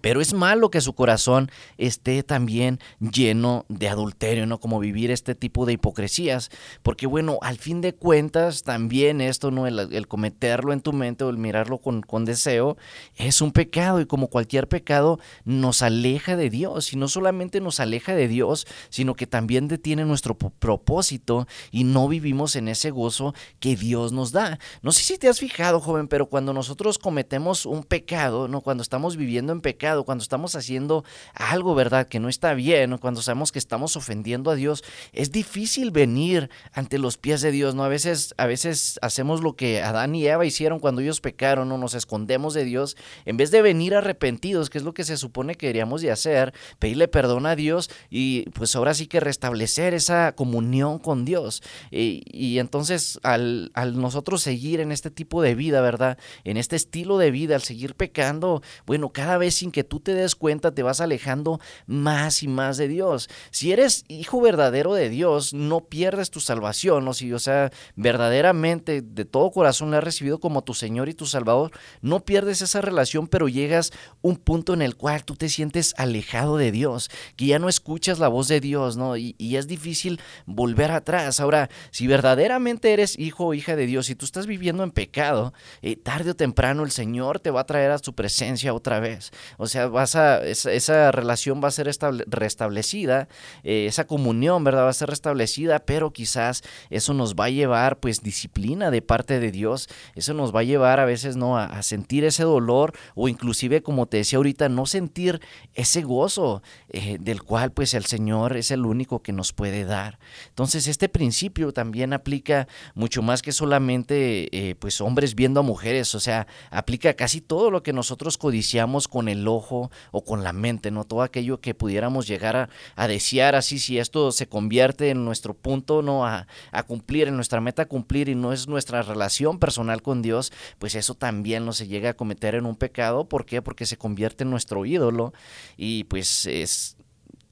Pero 0.00 0.20
es 0.20 0.34
malo 0.34 0.70
que 0.70 0.80
su 0.80 0.94
corazón 0.94 1.50
esté 1.78 2.22
también 2.22 2.80
lleno 2.98 3.64
de 3.68 3.88
adulterio, 3.88 4.46
¿no? 4.46 4.58
Como 4.58 4.80
vivir 4.80 5.10
este 5.10 5.34
tipo 5.34 5.66
de 5.66 5.74
hipocresías. 5.74 6.50
Porque 6.82 7.06
bueno, 7.06 7.38
al 7.42 7.58
fin 7.58 7.80
de 7.80 7.94
cuentas, 7.94 8.64
también 8.64 9.20
esto, 9.20 9.50
¿no? 9.50 9.66
El, 9.66 10.08
cometerlo 10.08 10.72
en 10.72 10.80
tu 10.80 10.92
mente 10.92 11.24
o 11.24 11.30
el 11.30 11.38
mirarlo 11.38 11.78
con, 11.78 12.02
con, 12.02 12.24
deseo, 12.24 12.76
es 13.16 13.40
un 13.40 13.52
pecado. 13.52 14.00
Y 14.00 14.06
como 14.06 14.28
cualquier 14.28 14.68
pecado, 14.68 15.20
nos 15.44 15.82
aleja 15.82 16.36
de 16.36 16.50
Dios. 16.50 16.92
Y 16.92 16.96
no 16.96 17.08
solamente 17.08 17.60
nos 17.60 17.80
aleja 17.80 18.14
de 18.14 18.28
Dios, 18.28 18.66
sino 18.90 19.14
que 19.14 19.26
también 19.26 19.68
detiene 19.68 20.04
nuestro 20.04 20.36
propósito 20.36 21.46
y 21.70 21.84
no 21.84 22.08
vivimos 22.08 22.56
en 22.56 22.68
ese 22.68 22.90
gozo 22.90 23.34
que 23.60 23.76
Dios 23.76 24.12
nos 24.12 24.32
da. 24.32 24.58
No 24.82 24.92
sé 24.92 25.02
si 25.04 25.18
te 25.18 25.28
has 25.28 25.38
fijado, 25.38 25.80
joven, 25.80 26.08
pero 26.08 26.26
cuando 26.26 26.52
nosotros 26.52 26.98
cometemos 26.98 27.64
un 27.64 27.84
pecado, 27.84 28.48
¿no? 28.48 28.60
Cuando 28.60 28.82
estamos 28.82 29.16
viviendo 29.16 29.52
en 29.52 29.60
pecado, 29.60 29.83
cuando 30.04 30.22
estamos 30.22 30.56
haciendo 30.56 31.04
algo, 31.34 31.74
¿verdad? 31.74 32.08
Que 32.08 32.20
no 32.20 32.28
está 32.28 32.54
bien, 32.54 32.96
cuando 32.98 33.22
sabemos 33.22 33.52
que 33.52 33.58
estamos 33.58 33.96
ofendiendo 33.96 34.50
a 34.50 34.54
Dios, 34.54 34.82
es 35.12 35.30
difícil 35.30 35.90
venir 35.90 36.50
ante 36.72 36.98
los 36.98 37.18
pies 37.18 37.42
de 37.42 37.50
Dios, 37.50 37.74
¿no? 37.74 37.84
A 37.84 37.88
veces, 37.88 38.34
a 38.38 38.46
veces 38.46 38.98
hacemos 39.02 39.42
lo 39.42 39.56
que 39.56 39.82
Adán 39.82 40.14
y 40.14 40.26
Eva 40.26 40.46
hicieron 40.46 40.80
cuando 40.80 41.00
ellos 41.00 41.20
pecaron, 41.20 41.68
¿no? 41.68 41.78
Nos 41.78 41.94
escondemos 41.94 42.54
de 42.54 42.64
Dios, 42.64 42.96
en 43.24 43.36
vez 43.36 43.50
de 43.50 43.62
venir 43.62 43.94
arrepentidos, 43.94 44.70
que 44.70 44.78
es 44.78 44.84
lo 44.84 44.94
que 44.94 45.04
se 45.04 45.16
supone 45.16 45.54
que 45.54 45.66
deberíamos 45.66 46.02
de 46.02 46.10
hacer, 46.10 46.54
pedirle 46.78 47.08
perdón 47.08 47.46
a 47.46 47.56
Dios 47.56 47.90
y 48.10 48.48
pues 48.50 48.74
ahora 48.76 48.94
sí 48.94 49.06
que 49.06 49.20
restablecer 49.20 49.94
esa 49.94 50.32
comunión 50.32 50.98
con 50.98 51.24
Dios. 51.24 51.62
Y, 51.90 52.22
y 52.30 52.58
entonces 52.58 53.18
al, 53.22 53.70
al 53.74 54.00
nosotros 54.00 54.42
seguir 54.42 54.80
en 54.80 54.92
este 54.92 55.10
tipo 55.10 55.42
de 55.42 55.54
vida, 55.54 55.80
¿verdad? 55.80 56.18
En 56.44 56.56
este 56.56 56.76
estilo 56.76 57.18
de 57.18 57.30
vida, 57.30 57.54
al 57.54 57.62
seguir 57.62 57.94
pecando, 57.94 58.62
bueno, 58.86 59.10
cada 59.10 59.38
vez 59.38 59.54
que 59.74 59.82
tú 59.82 59.98
te 59.98 60.14
des 60.14 60.36
cuenta 60.36 60.72
te 60.72 60.84
vas 60.84 61.00
alejando 61.00 61.60
más 61.86 62.44
y 62.44 62.48
más 62.48 62.76
de 62.76 62.86
Dios. 62.86 63.28
Si 63.50 63.72
eres 63.72 64.04
hijo 64.06 64.40
verdadero 64.40 64.94
de 64.94 65.08
Dios, 65.08 65.52
no 65.52 65.80
pierdes 65.80 66.30
tu 66.30 66.38
salvación, 66.38 67.04
¿no? 67.04 67.12
Si, 67.12 67.32
o 67.32 67.40
sea, 67.40 67.72
verdaderamente 67.96 69.02
de 69.02 69.24
todo 69.24 69.50
corazón 69.50 69.90
le 69.90 69.96
has 69.96 70.04
recibido 70.04 70.38
como 70.38 70.62
tu 70.62 70.74
Señor 70.74 71.08
y 71.08 71.14
tu 71.14 71.26
Salvador, 71.26 71.72
no 72.02 72.20
pierdes 72.20 72.62
esa 72.62 72.82
relación, 72.82 73.26
pero 73.26 73.48
llegas 73.48 73.92
un 74.22 74.36
punto 74.36 74.74
en 74.74 74.82
el 74.82 74.94
cual 74.94 75.24
tú 75.24 75.34
te 75.34 75.48
sientes 75.48 75.92
alejado 75.96 76.56
de 76.56 76.70
Dios, 76.70 77.10
que 77.34 77.46
ya 77.46 77.58
no 77.58 77.68
escuchas 77.68 78.20
la 78.20 78.28
voz 78.28 78.46
de 78.46 78.60
Dios, 78.60 78.96
¿no? 78.96 79.16
Y, 79.16 79.34
es 79.54 79.66
difícil 79.66 80.20
volver 80.46 80.90
atrás. 80.90 81.40
Ahora, 81.40 81.68
si 81.90 82.06
verdaderamente 82.06 82.92
eres 82.92 83.18
hijo 83.18 83.46
o 83.46 83.54
hija 83.54 83.74
de 83.74 83.86
Dios 83.86 84.10
y 84.10 84.14
tú 84.14 84.24
estás 84.24 84.46
viviendo 84.46 84.84
en 84.84 84.90
pecado, 84.90 85.52
eh, 85.82 85.96
tarde 85.96 86.30
o 86.30 86.36
temprano 86.36 86.84
el 86.84 86.90
Señor 86.90 87.40
te 87.40 87.50
va 87.50 87.60
a 87.62 87.66
traer 87.66 87.90
a 87.90 87.98
su 87.98 88.14
presencia 88.14 88.74
otra 88.74 89.00
vez. 89.00 89.30
O 89.63 89.63
sea, 89.66 89.88
vas 89.88 90.16
a, 90.16 90.44
esa, 90.44 91.12
relación 91.12 91.60
va 91.62 91.68
a 91.68 91.70
ser 91.70 91.90
restablecida, 92.26 93.28
eh, 93.62 93.86
esa 93.86 94.06
comunión, 94.06 94.64
¿verdad? 94.64 94.84
Va 94.84 94.90
a 94.90 94.94
ser 94.94 95.08
restablecida, 95.08 95.78
pero 95.80 96.12
quizás 96.12 96.62
eso 96.90 97.14
nos 97.14 97.34
va 97.34 97.46
a 97.46 97.50
llevar, 97.50 98.00
pues, 98.00 98.22
disciplina 98.22 98.90
de 98.90 99.02
parte 99.02 99.40
de 99.40 99.50
Dios. 99.50 99.88
Eso 100.14 100.34
nos 100.34 100.54
va 100.54 100.60
a 100.60 100.64
llevar 100.64 101.00
a 101.00 101.04
veces, 101.04 101.36
¿no? 101.36 101.58
A, 101.58 101.82
sentir 101.82 102.24
ese 102.24 102.44
dolor 102.44 102.94
o 103.14 103.28
inclusive, 103.28 103.82
como 103.82 104.06
te 104.06 104.18
decía 104.18 104.38
ahorita, 104.38 104.68
no 104.68 104.86
sentir 104.86 105.40
ese 105.74 106.02
gozo 106.02 106.62
eh, 106.88 107.18
del 107.20 107.42
cual, 107.42 107.72
pues, 107.72 107.94
el 107.94 108.06
Señor 108.06 108.56
es 108.56 108.70
el 108.70 108.86
único 108.86 109.22
que 109.22 109.32
nos 109.32 109.52
puede 109.52 109.84
dar. 109.84 110.18
Entonces, 110.48 110.88
este 110.88 111.08
principio 111.08 111.72
también 111.72 112.12
aplica 112.12 112.68
mucho 112.94 113.22
más 113.22 113.42
que 113.42 113.52
solamente, 113.52 114.48
eh, 114.56 114.74
pues, 114.74 115.00
hombres 115.00 115.34
viendo 115.34 115.60
a 115.60 115.62
mujeres. 115.62 116.14
O 116.14 116.20
sea, 116.20 116.46
aplica 116.70 117.14
casi 117.14 117.40
todo 117.40 117.70
lo 117.70 117.82
que 117.82 117.92
nosotros 117.92 118.38
codiciamos 118.38 119.08
con 119.08 119.28
el 119.28 119.46
ojo 119.54 119.90
o 120.10 120.24
con 120.24 120.44
la 120.44 120.52
mente, 120.52 120.90
¿no? 120.90 121.04
Todo 121.04 121.22
aquello 121.22 121.60
que 121.60 121.74
pudiéramos 121.74 122.26
llegar 122.26 122.70
a, 122.96 123.08
desear 123.08 123.54
así, 123.54 123.78
si 123.78 123.98
esto 123.98 124.32
se 124.32 124.48
convierte 124.48 125.10
en 125.10 125.24
nuestro 125.24 125.54
punto, 125.54 126.02
¿no? 126.02 126.26
A, 126.26 126.46
a, 126.72 126.82
cumplir, 126.82 127.28
en 127.28 127.36
nuestra 127.36 127.60
meta 127.60 127.82
a 127.82 127.86
cumplir 127.86 128.28
y 128.28 128.34
no 128.34 128.52
es 128.52 128.68
nuestra 128.68 129.02
relación 129.02 129.58
personal 129.58 130.02
con 130.02 130.22
Dios, 130.22 130.52
pues 130.78 130.94
eso 130.94 131.14
también 131.14 131.64
no 131.64 131.72
se 131.72 131.86
llega 131.86 132.10
a 132.10 132.14
cometer 132.14 132.54
en 132.54 132.66
un 132.66 132.76
pecado. 132.76 133.28
¿Por 133.28 133.46
qué? 133.46 133.62
Porque 133.62 133.86
se 133.86 133.96
convierte 133.96 134.44
en 134.44 134.50
nuestro 134.50 134.84
ídolo 134.84 135.32
y 135.76 136.04
pues 136.04 136.46
es 136.46 136.96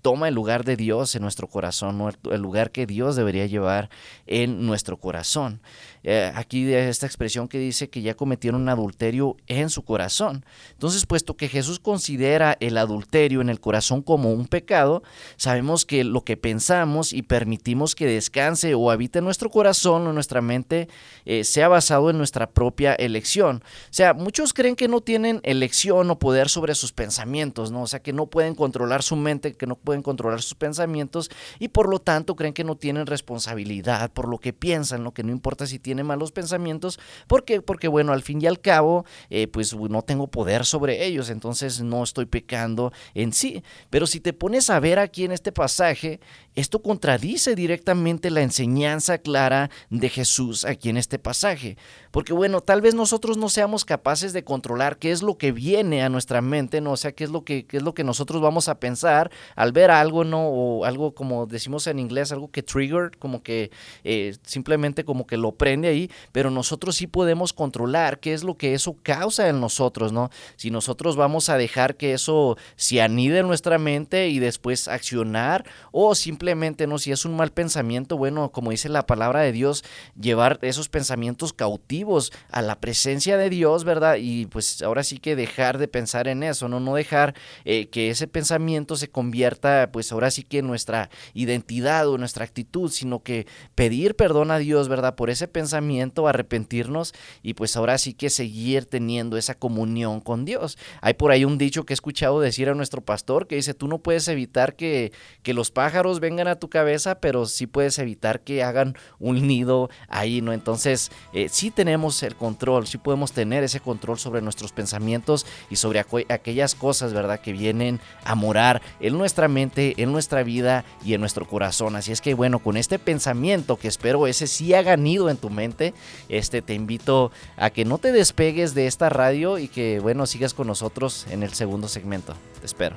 toma 0.03 0.29
el 0.29 0.35
lugar 0.35 0.65
de 0.65 0.77
Dios 0.77 1.15
en 1.15 1.23
nuestro 1.23 1.47
corazón, 1.47 2.13
el 2.31 2.41
lugar 2.41 2.73
que 2.73 2.87
Dios 2.87 3.17
debería 3.17 3.47
llevar 3.47 3.89
en 4.27 4.67
nuestro 4.67 4.99
corazón. 4.99 5.63
Eh, 6.05 6.33
aquí 6.35 6.73
esta 6.73 7.07
expresión 7.07 7.47
que 7.47 7.59
dice 7.59 7.89
que 7.89 8.03
ya 8.03 8.15
cometieron 8.15 8.63
un 8.63 8.69
adulterio 8.69 9.37
en 9.47 9.71
su 9.71 9.85
corazón. 9.85 10.45
Entonces, 10.73 11.07
puesto 11.07 11.37
que 11.37 11.49
Jesús 11.49 11.79
considera 11.79 12.57
el 12.59 12.77
adulterio 12.77 13.41
en 13.41 13.49
el 13.49 13.61
corazón 13.61 14.03
como 14.03 14.33
un 14.33 14.49
pecado, 14.49 15.05
sabemos 15.37 15.87
que 15.87 16.03
lo 16.03 16.25
que 16.25 16.37
pensamos 16.37 17.13
y 17.13 17.23
permitimos 17.23 17.95
que 17.95 18.07
descanse 18.07 18.75
o 18.75 18.91
habite 18.91 19.21
en 19.21 19.25
nuestro 19.25 19.51
corazón 19.51 20.07
o 20.07 20.09
en 20.09 20.15
nuestra 20.15 20.41
mente 20.41 20.89
eh, 21.25 21.45
sea 21.45 21.69
basado 21.69 22.11
en 22.11 22.19
nuestra 22.19 22.51
propia 22.51 22.95
elección. 22.95 23.63
O 23.65 23.93
sea, 23.93 24.15
muchos 24.15 24.53
creen 24.53 24.75
que 24.75 24.89
no 24.89 25.01
tienen 25.01 25.41
elección 25.45 26.11
o 26.11 26.19
poder 26.19 26.49
sobre 26.49 26.75
sus 26.75 26.93
pensamientos, 26.93 27.71
¿no? 27.71 27.83
O 27.83 27.87
sea, 27.87 28.03
que 28.03 28.13
no 28.13 28.27
pueden 28.27 28.57
controlar 28.57 29.05
su 29.05 29.15
mente, 29.15 29.55
que 29.55 29.67
no 29.67 29.77
pueden 29.77 29.92
controlar 30.01 30.41
sus 30.41 30.55
pensamientos 30.55 31.31
y 31.59 31.69
por 31.69 31.91
lo 31.91 31.99
tanto 31.99 32.35
creen 32.35 32.55
que 32.55 32.65
no 32.65 32.77
tienen 32.77 33.07
responsabilidad 33.07 34.11
por 34.11 34.27
lo 34.27 34.39
que 34.39 34.55
piensan, 34.55 35.05
¿no? 35.05 35.13
Que 35.13 35.23
no 35.23 35.33
importa 35.33 35.67
si 35.67 35.79
tienen 35.79 35.93
tiene 35.93 36.05
malos 36.05 36.33
pensamientos. 36.33 36.99
¿Por 37.27 37.45
qué? 37.45 37.61
Porque 37.61 37.87
bueno, 37.87 38.15
al 38.15 38.23
fin 38.23 38.41
y 38.41 38.47
al 38.47 38.61
cabo, 38.61 39.05
eh, 39.29 39.47
pues 39.47 39.75
no 39.75 40.01
tengo 40.01 40.27
poder 40.29 40.65
sobre 40.65 41.05
ellos, 41.05 41.29
entonces 41.29 41.83
no 41.83 42.03
estoy 42.03 42.25
pecando 42.25 42.95
en 43.13 43.35
sí. 43.35 43.63
Pero 43.91 44.07
si 44.07 44.21
te 44.21 44.33
pones 44.33 44.71
a 44.71 44.81
ver 44.81 44.99
aquí 44.99 45.27
en 45.27 45.33
este 45.33 45.53
pasaje, 45.53 46.19
esto 46.55 46.81
contradice 46.81 47.55
directamente 47.55 48.31
la 48.31 48.41
enseñanza 48.41 49.19
clara 49.19 49.69
de 49.91 50.09
Jesús 50.09 50.65
aquí 50.65 50.89
en 50.89 50.97
este 50.97 51.19
pasaje. 51.19 51.77
Porque 52.11 52.33
bueno, 52.33 52.63
tal 52.63 52.81
vez 52.81 52.95
nosotros 52.95 53.37
no 53.37 53.51
seamos 53.51 53.85
capaces 53.85 54.33
de 54.33 54.45
controlar 54.45 54.97
qué 54.97 55.13
es 55.13 55.23
lo 55.23 55.37
que 55.37 55.53
viene 55.53 56.03
a 56.03 56.09
nuestra 56.09 56.41
mente, 56.41 56.81
¿no? 56.81 56.93
O 56.93 56.97
sea, 56.97 57.13
qué 57.13 57.25
es 57.25 57.31
lo 57.31 57.45
que, 57.45 57.67
qué 57.67 57.77
es 57.77 57.83
lo 57.83 57.93
que 57.93 58.05
nosotros 58.05 58.41
vamos 58.41 58.69
a 58.69 58.81
pensar 58.81 59.31
al 59.57 59.73
ver 59.73 59.82
algo, 59.91 60.25
¿no? 60.25 60.49
O 60.49 60.85
algo 60.85 61.15
como 61.15 61.47
decimos 61.47 61.87
en 61.87 61.99
inglés, 61.99 62.33
algo 62.33 62.51
que 62.51 62.63
trigger, 62.63 63.11
como 63.19 63.43
que 63.43 63.71
eh, 64.05 64.37
simplemente 64.45 65.05
como 65.05 65.27
que 65.27 65.37
lo 65.37 65.53
prende 65.53 65.89
ahí, 65.89 66.11
pero 66.33 66.51
nosotros 66.51 66.97
sí 66.97 67.07
podemos 67.07 67.53
controlar 67.53 68.21
qué 68.21 68.33
es 68.33 68.45
lo 68.45 68.57
que 68.57 68.75
eso 68.75 68.97
causa 69.03 69.49
en 69.49 69.61
nosotros, 69.61 70.13
¿no? 70.13 70.31
Si 70.57 70.71
nosotros 70.71 71.17
vamos 71.17 71.49
a 71.49 71.57
dejar 71.57 71.97
que 71.97 72.13
eso 72.13 72.57
se 72.77 73.03
anide 73.03 73.39
en 73.39 73.47
nuestra 73.47 73.79
mente 73.79 74.29
y 74.29 74.39
después 74.39 74.89
accionar, 74.89 75.65
o 75.91 76.15
simplemente, 76.15 76.87
¿no? 76.87 76.99
Si 76.99 77.13
es 77.13 77.25
un 77.25 77.37
mal 77.37 77.51
pensamiento, 77.51 78.17
bueno, 78.17 78.51
como 78.51 78.71
dice 78.71 78.89
la 78.89 79.07
palabra 79.07 79.41
de 79.41 79.53
Dios, 79.53 79.85
llevar 80.21 80.59
esos 80.63 80.89
pensamientos 80.89 81.53
cautivos 81.53 82.33
a 82.51 82.63
la 82.63 82.81
presencia 82.81 83.37
de 83.37 83.51
Dios, 83.51 83.85
¿verdad? 83.85 84.17
Y 84.19 84.47
pues 84.47 84.83
ahora 84.83 85.03
sí 85.03 85.19
que 85.19 85.37
dejar 85.37 85.79
de 85.79 85.89
pensar 85.89 86.29
en 86.29 86.43
eso, 86.43 86.69
no, 86.69 86.81
no 86.81 86.95
dejar 86.95 87.35
eh, 87.65 87.89
que 87.89 88.11
ese 88.11 88.27
pensamiento 88.27 88.97
se 88.97 89.09
convierta 89.09 89.72
Pues 89.93 90.13
ahora 90.13 90.31
sí 90.31 90.43
que 90.43 90.63
nuestra 90.63 91.11
identidad 91.35 92.09
o 92.09 92.19
nuestra 92.19 92.45
actitud, 92.45 92.91
sino 92.91 93.23
que 93.23 93.47
pedir 93.75 94.17
perdón 94.17 94.51
a 94.51 94.59
Dios, 94.59 94.89
¿verdad? 94.89 95.15
Por 95.15 95.31
ese 95.31 95.49
pensamiento, 95.49 96.29
arrepentirnos 96.29 97.15
y 97.43 97.55
pues 97.55 97.77
ahora 97.77 97.99
sí 97.99 98.15
que 98.15 98.31
seguir 98.31 98.87
teniendo 98.87 99.37
esa 99.37 99.55
comunión 99.55 100.21
con 100.21 100.45
Dios. 100.45 100.79
Hay 101.01 101.15
por 101.15 101.31
ahí 101.31 101.45
un 101.45 101.59
dicho 101.59 101.85
que 101.85 101.93
he 101.93 101.95
escuchado 101.95 102.41
decir 102.41 102.69
a 102.69 102.75
nuestro 102.75 103.03
pastor 103.03 103.47
que 103.47 103.57
dice, 103.57 103.75
tú 103.75 103.89
no 103.89 103.99
puedes 103.99 104.29
evitar 104.29 104.77
que, 104.77 105.13
que 105.43 105.55
los 105.55 105.71
pájaros 105.71 106.21
vengan 106.21 106.49
a 106.49 106.57
tu 106.57 106.69
cabeza, 106.69 107.21
pero 107.21 107.47
sí 107.47 107.67
puedes 107.67 107.99
evitar 107.99 108.41
que 108.41 108.63
hagan 108.63 108.97
un 109.19 109.47
nido 109.47 109.91
ahí, 110.09 110.41
¿no? 110.41 110.53
Entonces, 110.53 111.11
eh, 111.33 111.49
sí 111.49 111.71
tenemos 111.71 112.23
el 112.23 112.37
control, 112.37 112.87
sí 112.87 112.99
podemos 112.99 113.33
tener 113.33 113.65
ese 113.65 113.81
control 113.81 114.19
sobre 114.19 114.43
nuestros 114.43 114.73
pensamientos 114.73 115.47
y 115.71 115.77
sobre 115.77 116.05
aquellas 116.29 116.75
cosas, 116.75 117.13
¿verdad? 117.13 117.41
Que 117.41 117.53
vienen 117.53 118.01
a 118.25 118.35
morar 118.35 118.83
en 119.01 119.17
nuestra 119.17 119.49
mente, 119.49 119.62
en 119.75 120.13
nuestra 120.13 120.43
vida 120.43 120.85
y 121.05 121.15
en 121.15 121.21
nuestro 121.21 121.47
corazón. 121.47 121.97
Así 121.97 122.13
es 122.13 122.21
que 122.21 122.35
bueno, 122.35 122.59
con 122.59 122.77
este 122.77 122.99
pensamiento 122.99 123.77
que 123.77 123.89
espero 123.89 124.27
ese 124.27 124.47
sí 124.47 124.75
haga 124.75 124.97
nido 124.97 125.31
en 125.31 125.37
tu 125.37 125.51
mente, 125.51 125.95
este 126.29 126.63
te 126.63 126.75
invito 126.75 127.31
a 127.57 127.71
que 127.71 127.85
no 127.85 127.99
te 127.99 128.13
despegues 128.13 128.75
de 128.75 128.87
esta 128.87 129.09
radio 129.09 129.59
y 129.59 129.69
que 129.69 130.01
bueno, 130.01 130.27
sigas 130.27 130.55
con 130.55 130.67
nosotros 130.67 131.27
en 131.31 131.43
el 131.43 131.53
segundo 131.53 131.89
segmento. 131.89 132.35
Te 132.61 132.67
espero. 132.67 132.97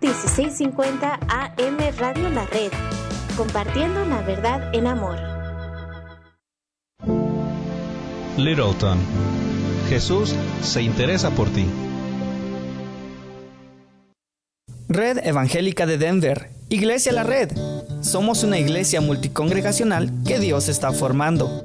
...1650 0.00 1.18
AM 1.28 1.78
Radio 1.98 2.28
La 2.30 2.44
Red... 2.46 2.70
...compartiendo 3.36 4.04
la 4.04 4.20
verdad 4.20 4.74
en 4.74 4.86
amor... 4.86 5.35
Littleton. 8.36 8.98
Jesús 9.88 10.34
se 10.62 10.82
interesa 10.82 11.30
por 11.30 11.48
ti. 11.48 11.64
Red 14.88 15.18
Evangélica 15.24 15.86
de 15.86 15.96
Denver. 15.96 16.50
Iglesia 16.68 17.12
La 17.12 17.22
Red. 17.22 17.52
Somos 18.02 18.42
una 18.42 18.58
iglesia 18.58 19.00
multicongregacional 19.00 20.12
que 20.26 20.38
Dios 20.38 20.68
está 20.68 20.92
formando. 20.92 21.64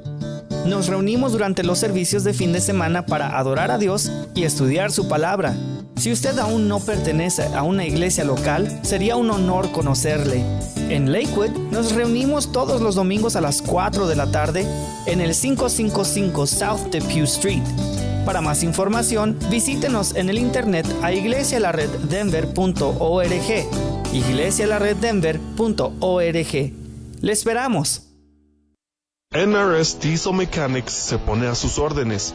Nos 0.66 0.86
reunimos 0.86 1.32
durante 1.32 1.62
los 1.62 1.78
servicios 1.78 2.24
de 2.24 2.32
fin 2.32 2.52
de 2.52 2.60
semana 2.60 3.04
para 3.04 3.38
adorar 3.38 3.70
a 3.70 3.78
Dios 3.78 4.10
y 4.34 4.44
estudiar 4.44 4.92
su 4.92 5.08
palabra. 5.08 5.54
Si 6.02 6.10
usted 6.10 6.36
aún 6.40 6.66
no 6.66 6.80
pertenece 6.80 7.44
a 7.54 7.62
una 7.62 7.86
iglesia 7.86 8.24
local, 8.24 8.80
sería 8.82 9.14
un 9.14 9.30
honor 9.30 9.70
conocerle. 9.70 10.44
En 10.88 11.12
Lakewood 11.12 11.52
nos 11.70 11.92
reunimos 11.92 12.50
todos 12.50 12.80
los 12.80 12.96
domingos 12.96 13.36
a 13.36 13.40
las 13.40 13.62
4 13.62 14.08
de 14.08 14.16
la 14.16 14.28
tarde 14.28 14.66
en 15.06 15.20
el 15.20 15.32
555 15.32 16.44
South 16.48 16.90
Depew 16.90 17.22
Street. 17.22 17.62
Para 18.26 18.40
más 18.40 18.64
información, 18.64 19.38
visítenos 19.48 20.16
en 20.16 20.28
el 20.28 20.38
internet 20.38 20.88
a 21.02 21.12
iglesialareddenver.org. 21.12 24.12
iglesialareddenver.org. 24.12 26.72
Le 27.20 27.32
esperamos. 27.32 28.08
NRS 29.30 30.00
Diesel 30.00 30.34
Mechanics 30.34 30.94
se 30.94 31.18
pone 31.18 31.46
a 31.46 31.54
sus 31.54 31.78
órdenes 31.78 32.34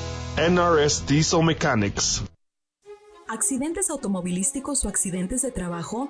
NRS 0.37 1.05
Diesel 1.07 1.43
Mechanics. 1.43 2.23
¿Accidentes 3.27 3.89
automovilísticos 3.89 4.85
o 4.85 4.87
accidentes 4.87 5.41
de 5.41 5.51
trabajo? 5.51 6.09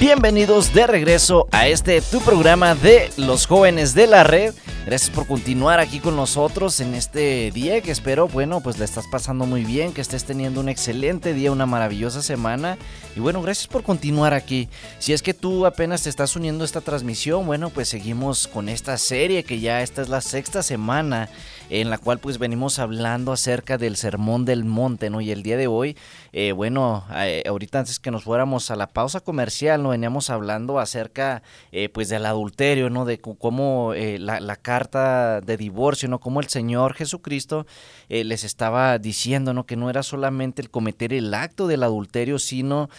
Bienvenidos 0.00 0.72
de 0.72 0.86
regreso 0.86 1.46
a 1.52 1.68
este 1.68 2.00
tu 2.00 2.22
programa 2.22 2.74
de 2.74 3.10
los 3.18 3.46
jóvenes 3.46 3.94
de 3.94 4.06
la 4.06 4.24
red. 4.24 4.54
Gracias 4.86 5.10
por 5.10 5.26
continuar 5.26 5.78
aquí 5.78 6.00
con 6.00 6.16
nosotros 6.16 6.80
en 6.80 6.94
este 6.94 7.50
día 7.50 7.82
que 7.82 7.90
espero, 7.90 8.26
bueno, 8.26 8.62
pues 8.62 8.78
le 8.78 8.86
estás 8.86 9.04
pasando 9.12 9.44
muy 9.44 9.62
bien, 9.62 9.92
que 9.92 10.00
estés 10.00 10.24
teniendo 10.24 10.58
un 10.60 10.70
excelente 10.70 11.34
día, 11.34 11.52
una 11.52 11.66
maravillosa 11.66 12.22
semana. 12.22 12.78
Y 13.14 13.20
bueno, 13.20 13.42
gracias 13.42 13.66
por 13.66 13.82
continuar 13.82 14.32
aquí. 14.32 14.70
Si 14.98 15.12
es 15.12 15.20
que 15.20 15.34
tú 15.34 15.66
apenas 15.66 16.02
te 16.04 16.08
estás 16.08 16.34
uniendo 16.34 16.64
a 16.64 16.66
esta 16.66 16.80
transmisión, 16.80 17.44
bueno, 17.44 17.68
pues 17.68 17.90
seguimos 17.90 18.48
con 18.48 18.70
esta 18.70 18.96
serie 18.96 19.44
que 19.44 19.60
ya 19.60 19.82
esta 19.82 20.00
es 20.00 20.08
la 20.08 20.22
sexta 20.22 20.62
semana 20.62 21.28
en 21.70 21.88
la 21.88 21.98
cual 21.98 22.18
pues 22.18 22.38
venimos 22.38 22.80
hablando 22.80 23.32
acerca 23.32 23.78
del 23.78 23.96
sermón 23.96 24.44
del 24.44 24.64
monte, 24.64 25.08
¿no? 25.08 25.20
Y 25.20 25.30
el 25.30 25.44
día 25.44 25.56
de 25.56 25.68
hoy, 25.68 25.96
eh, 26.32 26.50
bueno, 26.50 27.04
eh, 27.14 27.44
ahorita 27.46 27.78
antes 27.78 28.00
que 28.00 28.10
nos 28.10 28.24
fuéramos 28.24 28.72
a 28.72 28.76
la 28.76 28.88
pausa 28.88 29.20
comercial, 29.20 29.82
¿no? 29.82 29.90
Veníamos 29.90 30.30
hablando 30.30 30.80
acerca 30.80 31.42
eh, 31.70 31.88
pues 31.88 32.08
del 32.08 32.26
adulterio, 32.26 32.90
¿no? 32.90 33.04
De 33.04 33.20
cómo 33.20 33.94
la, 33.94 34.56
carta 34.56 35.40
de 35.40 35.56
divorcio, 35.56 36.08
¿no? 36.08 36.18
Cómo 36.18 36.40
el 36.40 36.48
Señor 36.48 36.94
Jesucristo 36.94 37.66
les 38.08 38.42
estaba 38.42 38.98
diciendo, 38.98 39.54
¿no? 39.54 39.64
Que 39.64 39.76
no 39.76 39.88
era 39.88 40.02
solamente 40.02 40.60
el 40.60 40.70
cometer 40.70 41.12
el 41.12 41.32
acto 41.32 41.68
del 41.68 41.84
adulterio, 41.84 42.40
sino 42.40 42.90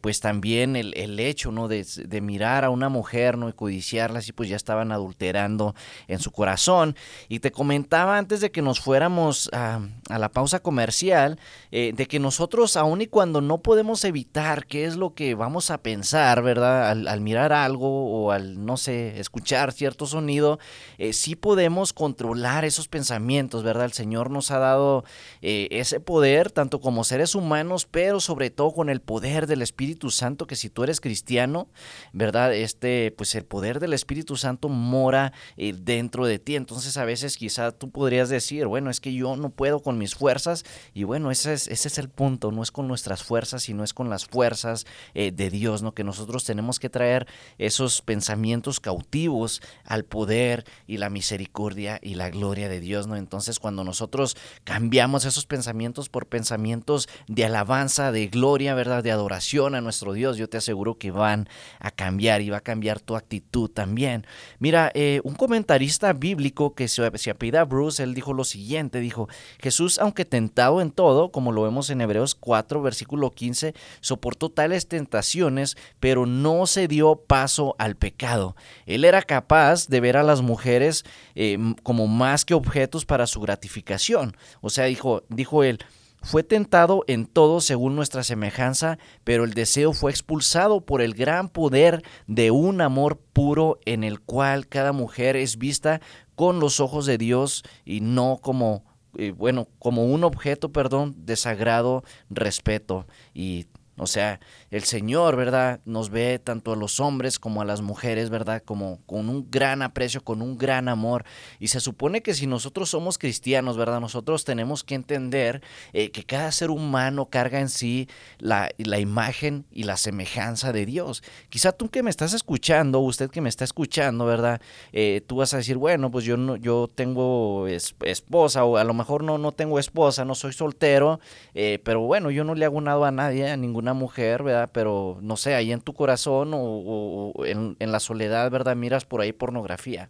pues 0.00 0.20
también 0.20 0.76
el, 0.76 1.18
hecho, 1.18 1.50
¿no? 1.50 1.66
De, 1.66 1.84
mirar 2.22 2.64
a 2.64 2.70
una 2.70 2.88
mujer, 2.88 3.36
¿no? 3.36 3.48
Y 3.48 3.52
codiciarla, 3.52 4.20
así 4.20 4.32
pues 4.32 4.48
ya 4.48 4.56
estaban 4.56 4.92
adulterando 4.92 5.74
en 6.06 6.20
su 6.20 6.30
corazón. 6.30 6.96
Y 7.28 7.40
te 7.40 7.50
comentaba 7.50 8.03
antes 8.10 8.40
de 8.40 8.50
que 8.50 8.62
nos 8.62 8.80
fuéramos 8.80 9.48
a, 9.52 9.80
la 10.08 10.30
pausa 10.30 10.60
comercial, 10.60 11.38
eh, 11.70 11.92
de 11.94 12.06
que 12.06 12.18
nosotros, 12.18 12.76
aun 12.76 13.02
y 13.02 13.06
cuando 13.06 13.40
no 13.40 13.58
podemos 13.58 14.04
evitar 14.04 14.66
qué 14.66 14.84
es 14.84 14.96
lo 14.96 15.14
que 15.14 15.34
vamos 15.34 15.70
a 15.70 15.78
pensar, 15.78 16.42
¿verdad? 16.42 16.90
Al, 16.90 17.20
mirar 17.20 17.52
algo 17.52 18.06
o 18.06 18.32
al, 18.32 18.64
no 18.64 18.76
sé, 18.76 19.20
escuchar 19.20 19.72
cierto 19.72 20.06
sonido, 20.06 20.58
eh, 20.98 21.12
sí 21.12 21.36
podemos 21.36 21.92
controlar 21.92 22.64
esos 22.64 22.88
pensamientos, 22.88 23.62
¿verdad? 23.62 23.86
El 23.86 23.92
Señor 23.92 24.30
nos 24.30 24.50
ha 24.50 24.58
dado 24.58 25.04
eh, 25.42 25.68
ese 25.70 26.00
poder, 26.00 26.50
tanto 26.50 26.80
como 26.80 27.04
seres 27.04 27.34
humanos, 27.34 27.86
pero 27.90 28.20
sobre 28.20 28.50
todo 28.50 28.72
con 28.72 28.90
el 28.90 29.00
poder 29.00 29.46
del 29.46 29.62
Espíritu 29.62 30.10
Santo, 30.10 30.46
que 30.46 30.56
si 30.56 30.68
tú 30.68 30.84
eres 30.84 31.00
cristiano, 31.00 31.68
¿verdad? 32.12 32.54
Este, 32.54 33.12
pues 33.16 33.34
el 33.34 33.44
poder 33.44 33.80
del 33.80 33.92
Espíritu 33.92 34.36
Santo 34.36 34.68
mora 34.68 35.32
dentro 35.56 36.26
de 36.26 36.38
ti. 36.38 36.56
Entonces 36.56 36.96
a 36.96 37.04
veces 37.04 37.36
quizá 37.36 37.72
tú 37.72 37.90
podrías 37.94 38.28
decir, 38.28 38.66
bueno, 38.66 38.90
es 38.90 39.00
que 39.00 39.14
yo 39.14 39.36
no 39.36 39.50
puedo 39.50 39.80
con 39.80 39.98
mis 39.98 40.16
fuerzas 40.16 40.64
y 40.94 41.04
bueno, 41.04 41.30
ese 41.30 41.52
es, 41.52 41.68
ese 41.68 41.86
es 41.86 41.96
el 41.96 42.08
punto, 42.08 42.50
no 42.50 42.60
es 42.60 42.72
con 42.72 42.88
nuestras 42.88 43.22
fuerzas, 43.22 43.62
sino 43.62 43.84
es 43.84 43.94
con 43.94 44.10
las 44.10 44.26
fuerzas 44.26 44.84
eh, 45.14 45.30
de 45.30 45.48
Dios, 45.48 45.82
¿no? 45.82 45.94
Que 45.94 46.02
nosotros 46.02 46.42
tenemos 46.42 46.80
que 46.80 46.90
traer 46.90 47.28
esos 47.56 48.02
pensamientos 48.02 48.80
cautivos 48.80 49.62
al 49.84 50.04
poder 50.04 50.64
y 50.88 50.96
la 50.96 51.08
misericordia 51.08 52.00
y 52.02 52.16
la 52.16 52.30
gloria 52.30 52.68
de 52.68 52.80
Dios, 52.80 53.06
¿no? 53.06 53.14
Entonces 53.14 53.60
cuando 53.60 53.84
nosotros 53.84 54.36
cambiamos 54.64 55.24
esos 55.24 55.46
pensamientos 55.46 56.08
por 56.08 56.26
pensamientos 56.26 57.08
de 57.28 57.44
alabanza, 57.44 58.10
de 58.10 58.26
gloria, 58.26 58.74
¿verdad? 58.74 59.04
De 59.04 59.12
adoración 59.12 59.76
a 59.76 59.80
nuestro 59.80 60.14
Dios, 60.14 60.36
yo 60.36 60.48
te 60.48 60.56
aseguro 60.56 60.98
que 60.98 61.12
van 61.12 61.48
a 61.78 61.92
cambiar 61.92 62.40
y 62.40 62.50
va 62.50 62.56
a 62.56 62.60
cambiar 62.60 62.98
tu 62.98 63.14
actitud 63.14 63.70
también. 63.70 64.26
Mira, 64.58 64.90
eh, 64.94 65.20
un 65.22 65.36
comentarista 65.36 66.12
bíblico 66.12 66.74
que 66.74 66.88
se, 66.88 67.08
se 67.18 67.30
apida 67.30 67.64
Bruce, 67.64 67.83
él 68.00 68.14
dijo 68.14 68.32
lo 68.32 68.44
siguiente, 68.44 69.00
dijo, 69.00 69.28
Jesús, 69.58 69.98
aunque 69.98 70.24
tentado 70.24 70.80
en 70.80 70.90
todo, 70.90 71.30
como 71.30 71.52
lo 71.52 71.62
vemos 71.62 71.90
en 71.90 72.00
Hebreos 72.00 72.34
4, 72.34 72.82
versículo 72.82 73.30
15, 73.30 73.74
soportó 74.00 74.50
tales 74.50 74.88
tentaciones, 74.88 75.76
pero 76.00 76.26
no 76.26 76.66
se 76.66 76.88
dio 76.88 77.16
paso 77.16 77.74
al 77.78 77.96
pecado. 77.96 78.56
Él 78.86 79.04
era 79.04 79.22
capaz 79.22 79.88
de 79.88 80.00
ver 80.00 80.16
a 80.16 80.22
las 80.22 80.42
mujeres 80.42 81.04
eh, 81.34 81.58
como 81.82 82.06
más 82.06 82.44
que 82.44 82.54
objetos 82.54 83.04
para 83.04 83.26
su 83.26 83.40
gratificación. 83.40 84.36
O 84.60 84.70
sea, 84.70 84.86
dijo, 84.86 85.22
dijo 85.28 85.62
él, 85.64 85.78
fue 86.24 86.42
tentado 86.42 87.04
en 87.06 87.26
todo 87.26 87.60
según 87.60 87.96
nuestra 87.96 88.24
semejanza, 88.24 88.98
pero 89.24 89.44
el 89.44 89.52
deseo 89.52 89.92
fue 89.92 90.10
expulsado 90.10 90.80
por 90.80 91.02
el 91.02 91.12
gran 91.12 91.50
poder 91.50 92.02
de 92.26 92.50
un 92.50 92.80
amor 92.80 93.18
puro 93.34 93.78
en 93.84 94.04
el 94.04 94.20
cual 94.20 94.66
cada 94.66 94.92
mujer 94.92 95.36
es 95.36 95.58
vista 95.58 96.00
con 96.34 96.60
los 96.60 96.80
ojos 96.80 97.06
de 97.06 97.18
Dios 97.18 97.62
y 97.84 98.00
no 98.00 98.38
como, 98.40 98.84
eh, 99.16 99.32
bueno, 99.32 99.68
como 99.78 100.06
un 100.06 100.24
objeto, 100.24 100.72
perdón, 100.72 101.14
de 101.18 101.36
sagrado 101.36 102.04
respeto. 102.30 103.06
Y 103.32 103.66
o 103.96 104.08
sea, 104.08 104.40
el 104.70 104.82
Señor, 104.82 105.36
¿verdad? 105.36 105.80
Nos 105.84 106.10
ve 106.10 106.40
tanto 106.40 106.72
a 106.72 106.76
los 106.76 106.98
hombres 106.98 107.38
como 107.38 107.62
a 107.62 107.64
las 107.64 107.80
mujeres, 107.80 108.28
¿verdad? 108.28 108.60
Como 108.64 109.00
con 109.06 109.28
un 109.28 109.48
gran 109.50 109.82
aprecio, 109.82 110.24
con 110.24 110.42
un 110.42 110.58
gran 110.58 110.88
amor. 110.88 111.24
Y 111.60 111.68
se 111.68 111.78
supone 111.78 112.20
que 112.20 112.34
si 112.34 112.48
nosotros 112.48 112.90
somos 112.90 113.18
cristianos, 113.18 113.76
¿verdad? 113.76 114.00
Nosotros 114.00 114.44
tenemos 114.44 114.82
que 114.82 114.96
entender 114.96 115.62
eh, 115.92 116.10
que 116.10 116.24
cada 116.24 116.50
ser 116.50 116.70
humano 116.70 117.26
carga 117.26 117.60
en 117.60 117.68
sí 117.68 118.08
la, 118.38 118.68
la, 118.78 118.98
imagen 118.98 119.64
y 119.70 119.84
la 119.84 119.96
semejanza 119.96 120.72
de 120.72 120.86
Dios. 120.86 121.22
Quizá 121.48 121.70
tú 121.70 121.88
que 121.88 122.02
me 122.02 122.10
estás 122.10 122.32
escuchando, 122.32 122.98
usted 122.98 123.30
que 123.30 123.40
me 123.40 123.48
está 123.48 123.62
escuchando, 123.62 124.26
¿verdad? 124.26 124.60
Eh, 124.92 125.22
tú 125.24 125.36
vas 125.36 125.54
a 125.54 125.58
decir, 125.58 125.76
bueno, 125.76 126.10
pues 126.10 126.24
yo, 126.24 126.36
no, 126.36 126.56
yo 126.56 126.90
tengo 126.92 127.68
esposa 127.68 128.64
o 128.64 128.76
a 128.76 128.84
lo 128.84 128.94
mejor 128.94 129.22
no, 129.22 129.38
no 129.38 129.52
tengo 129.52 129.78
esposa, 129.78 130.24
no 130.24 130.34
soy 130.34 130.52
soltero, 130.52 131.20
eh, 131.54 131.78
pero 131.84 132.00
bueno, 132.00 132.32
yo 132.32 132.42
no 132.42 132.56
le 132.56 132.64
hago 132.64 132.80
nada 132.80 133.06
a 133.06 133.12
nadie, 133.12 133.50
a 133.50 133.56
ningún 133.56 133.83
una 133.84 133.94
mujer, 133.94 134.42
¿verdad? 134.42 134.70
Pero 134.72 135.18
no 135.20 135.36
sé, 135.36 135.54
ahí 135.54 135.70
en 135.70 135.82
tu 135.82 135.92
corazón 135.92 136.52
o, 136.54 137.32
en, 137.44 137.76
en, 137.78 137.92
la 137.92 138.00
soledad, 138.00 138.50
¿verdad? 138.50 138.76
Miras 138.76 139.04
por 139.04 139.20
ahí 139.20 139.32
pornografía. 139.32 140.08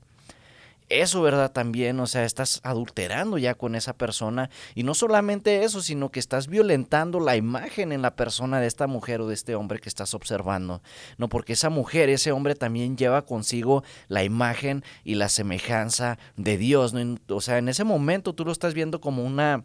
Eso, 0.90 1.22
¿verdad? 1.22 1.50
También, 1.50 1.98
o 1.98 2.06
sea, 2.06 2.24
estás 2.24 2.60
adulterando 2.62 3.38
ya 3.38 3.54
con 3.54 3.74
esa 3.74 3.94
persona. 3.94 4.50
Y 4.74 4.82
no 4.82 4.94
solamente 4.94 5.64
eso, 5.64 5.80
sino 5.80 6.10
que 6.10 6.20
estás 6.20 6.46
violentando 6.46 7.20
la 7.20 7.36
imagen 7.36 7.90
en 7.90 8.02
la 8.02 8.14
persona 8.14 8.60
de 8.60 8.66
esta 8.66 8.86
mujer 8.86 9.22
o 9.22 9.26
de 9.26 9.34
este 9.34 9.54
hombre 9.54 9.80
que 9.80 9.88
estás 9.88 10.12
observando. 10.14 10.82
No, 11.16 11.28
porque 11.28 11.54
esa 11.54 11.70
mujer, 11.70 12.10
ese 12.10 12.32
hombre 12.32 12.54
también 12.54 12.96
lleva 12.96 13.24
consigo 13.24 13.82
la 14.08 14.24
imagen 14.24 14.84
y 15.04 15.14
la 15.14 15.30
semejanza 15.30 16.18
de 16.36 16.58
Dios. 16.58 16.92
¿no? 16.92 17.16
O 17.28 17.40
sea, 17.40 17.58
en 17.58 17.68
ese 17.68 17.84
momento 17.84 18.34
tú 18.34 18.44
lo 18.44 18.52
estás 18.52 18.74
viendo 18.74 19.00
como 19.00 19.24
una 19.24 19.64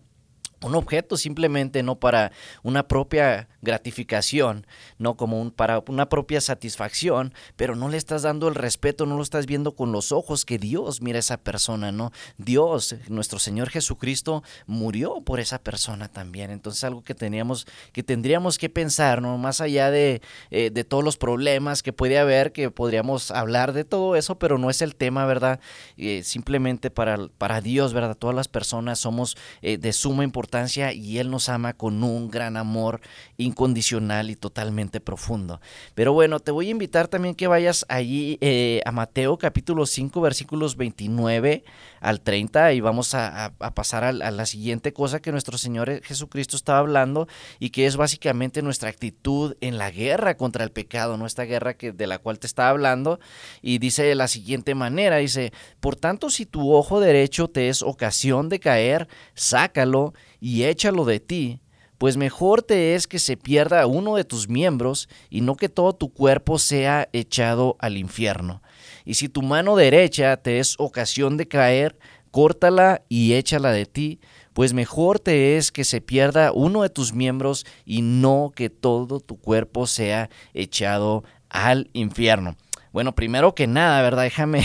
un 0.61 0.75
objeto 0.75 1.17
simplemente 1.17 1.83
no 1.83 1.99
para 1.99 2.31
una 2.63 2.87
propia 2.87 3.47
gratificación, 3.61 4.65
no 4.97 5.15
como 5.15 5.41
un, 5.41 5.51
para 5.51 5.83
una 5.87 6.09
propia 6.09 6.41
satisfacción, 6.41 7.33
pero 7.55 7.75
no 7.75 7.89
le 7.89 7.97
estás 7.97 8.23
dando 8.23 8.47
el 8.47 8.55
respeto, 8.55 9.05
no 9.05 9.17
lo 9.17 9.23
estás 9.23 9.45
viendo 9.45 9.75
con 9.75 9.91
los 9.91 10.11
ojos 10.11 10.45
que 10.45 10.57
Dios 10.57 11.01
mira 11.01 11.17
a 11.17 11.19
esa 11.19 11.37
persona, 11.37 11.91
¿no? 11.91 12.11
Dios, 12.37 12.95
nuestro 13.07 13.39
Señor 13.39 13.69
Jesucristo, 13.69 14.43
murió 14.65 15.21
por 15.21 15.39
esa 15.39 15.59
persona 15.59 16.09
también. 16.09 16.51
Entonces 16.51 16.83
algo 16.83 17.03
que 17.03 17.15
teníamos, 17.15 17.65
que 17.91 18.03
tendríamos 18.03 18.57
que 18.57 18.69
pensar, 18.69 19.21
¿no? 19.21 19.37
Más 19.37 19.61
allá 19.61 19.91
de, 19.91 20.21
eh, 20.51 20.71
de 20.71 20.83
todos 20.83 21.03
los 21.03 21.17
problemas 21.17 21.83
que 21.83 21.93
puede 21.93 22.17
haber, 22.19 22.51
que 22.51 22.71
podríamos 22.71 23.31
hablar 23.31 23.73
de 23.73 23.85
todo 23.85 24.15
eso, 24.15 24.39
pero 24.39 24.57
no 24.57 24.69
es 24.69 24.81
el 24.81 24.95
tema, 24.95 25.25
¿verdad? 25.25 25.59
Eh, 25.97 26.23
simplemente 26.23 26.91
para, 26.91 27.17
para 27.37 27.61
Dios, 27.61 27.93
¿verdad? 27.93 28.15
Todas 28.15 28.35
las 28.35 28.47
personas 28.47 28.99
somos 28.99 29.37
eh, 29.61 29.77
de 29.77 29.93
suma 29.93 30.23
importancia 30.23 30.48
y 30.93 31.19
Él 31.19 31.29
nos 31.29 31.47
ama 31.47 31.73
con 31.73 32.03
un 32.03 32.29
gran 32.29 32.57
amor 32.57 33.01
incondicional 33.37 34.29
y 34.29 34.35
totalmente 34.35 34.99
profundo. 34.99 35.61
Pero 35.93 36.13
bueno, 36.13 36.39
te 36.39 36.51
voy 36.51 36.67
a 36.67 36.71
invitar 36.71 37.07
también 37.07 37.35
que 37.35 37.47
vayas 37.47 37.85
allí 37.87 38.37
eh, 38.41 38.81
a 38.85 38.91
Mateo 38.91 39.37
capítulo 39.37 39.85
5 39.85 40.19
versículos 40.21 40.75
29 40.75 41.63
al 42.01 42.21
30 42.21 42.73
y 42.73 42.81
vamos 42.81 43.13
a, 43.13 43.53
pasar 43.73 44.03
a, 44.03 44.11
la 44.11 44.45
siguiente 44.45 44.93
cosa 44.93 45.21
que 45.21 45.31
nuestro 45.31 45.57
Señor 45.57 46.01
Jesucristo 46.03 46.55
estaba 46.55 46.79
hablando 46.79 47.27
y 47.59 47.69
que 47.69 47.85
es 47.85 47.95
básicamente 47.95 48.61
nuestra 48.61 48.89
actitud 48.89 49.55
en 49.61 49.77
la 49.77 49.91
guerra 49.91 50.35
contra 50.35 50.63
el 50.63 50.71
pecado, 50.71 51.17
nuestra 51.17 51.45
guerra 51.45 51.75
que, 51.75 51.91
de 51.91 52.07
la 52.07 52.19
cual 52.19 52.39
te 52.39 52.47
estaba 52.47 52.69
hablando 52.69 53.19
y 53.61 53.77
dice 53.77 54.03
de 54.03 54.15
la 54.15 54.27
siguiente 54.27 54.75
manera, 54.75 55.17
dice, 55.17 55.51
por 55.79 55.95
tanto 55.95 56.29
si 56.29 56.45
tu 56.45 56.73
ojo 56.73 56.99
derecho 56.99 57.47
te 57.49 57.69
es 57.69 57.81
ocasión 57.81 58.49
de 58.49 58.59
caer, 58.59 59.07
sácalo 59.33 60.13
y 60.39 60.63
échalo 60.63 61.05
de 61.05 61.19
ti, 61.19 61.61
pues 61.97 62.15
mejor 62.15 62.61
te 62.61 62.95
es 62.95 63.07
que 63.07 63.19
se 63.19 63.35
pierda 63.35 63.85
uno 63.85 64.15
de 64.15 64.23
tus 64.23 64.47
miembros 64.47 65.09
y 65.29 65.41
no 65.41 65.55
que 65.55 65.67
todo 65.67 65.93
tu 65.93 66.13
cuerpo 66.13 66.57
sea 66.57 67.09
echado 67.11 67.75
al 67.79 67.97
infierno. 67.97 68.61
Y 69.03 69.15
si 69.15 69.27
tu 69.27 69.41
mano 69.41 69.75
derecha 69.75 70.37
te 70.37 70.59
es 70.59 70.75
ocasión 70.79 71.35
de 71.35 71.47
caer, 71.47 71.99
córtala 72.31 73.01
y 73.09 73.33
échala 73.33 73.71
de 73.71 73.85
ti, 73.85 74.19
pues 74.53 74.73
mejor 74.73 75.19
te 75.19 75.57
es 75.57 75.71
que 75.71 75.83
se 75.83 75.99
pierda 75.99 76.53
uno 76.53 76.83
de 76.83 76.89
tus 76.89 77.13
miembros 77.13 77.65
y 77.85 78.01
no 78.01 78.53
que 78.55 78.69
todo 78.69 79.19
tu 79.19 79.37
cuerpo 79.37 79.85
sea 79.85 80.29
echado 80.53 81.23
al 81.49 81.89
infierno. 81.93 82.55
Bueno, 82.91 83.13
primero 83.13 83.53
que 83.53 83.67
nada, 83.67 84.01
¿verdad? 84.01 84.23
Déjame 84.23 84.63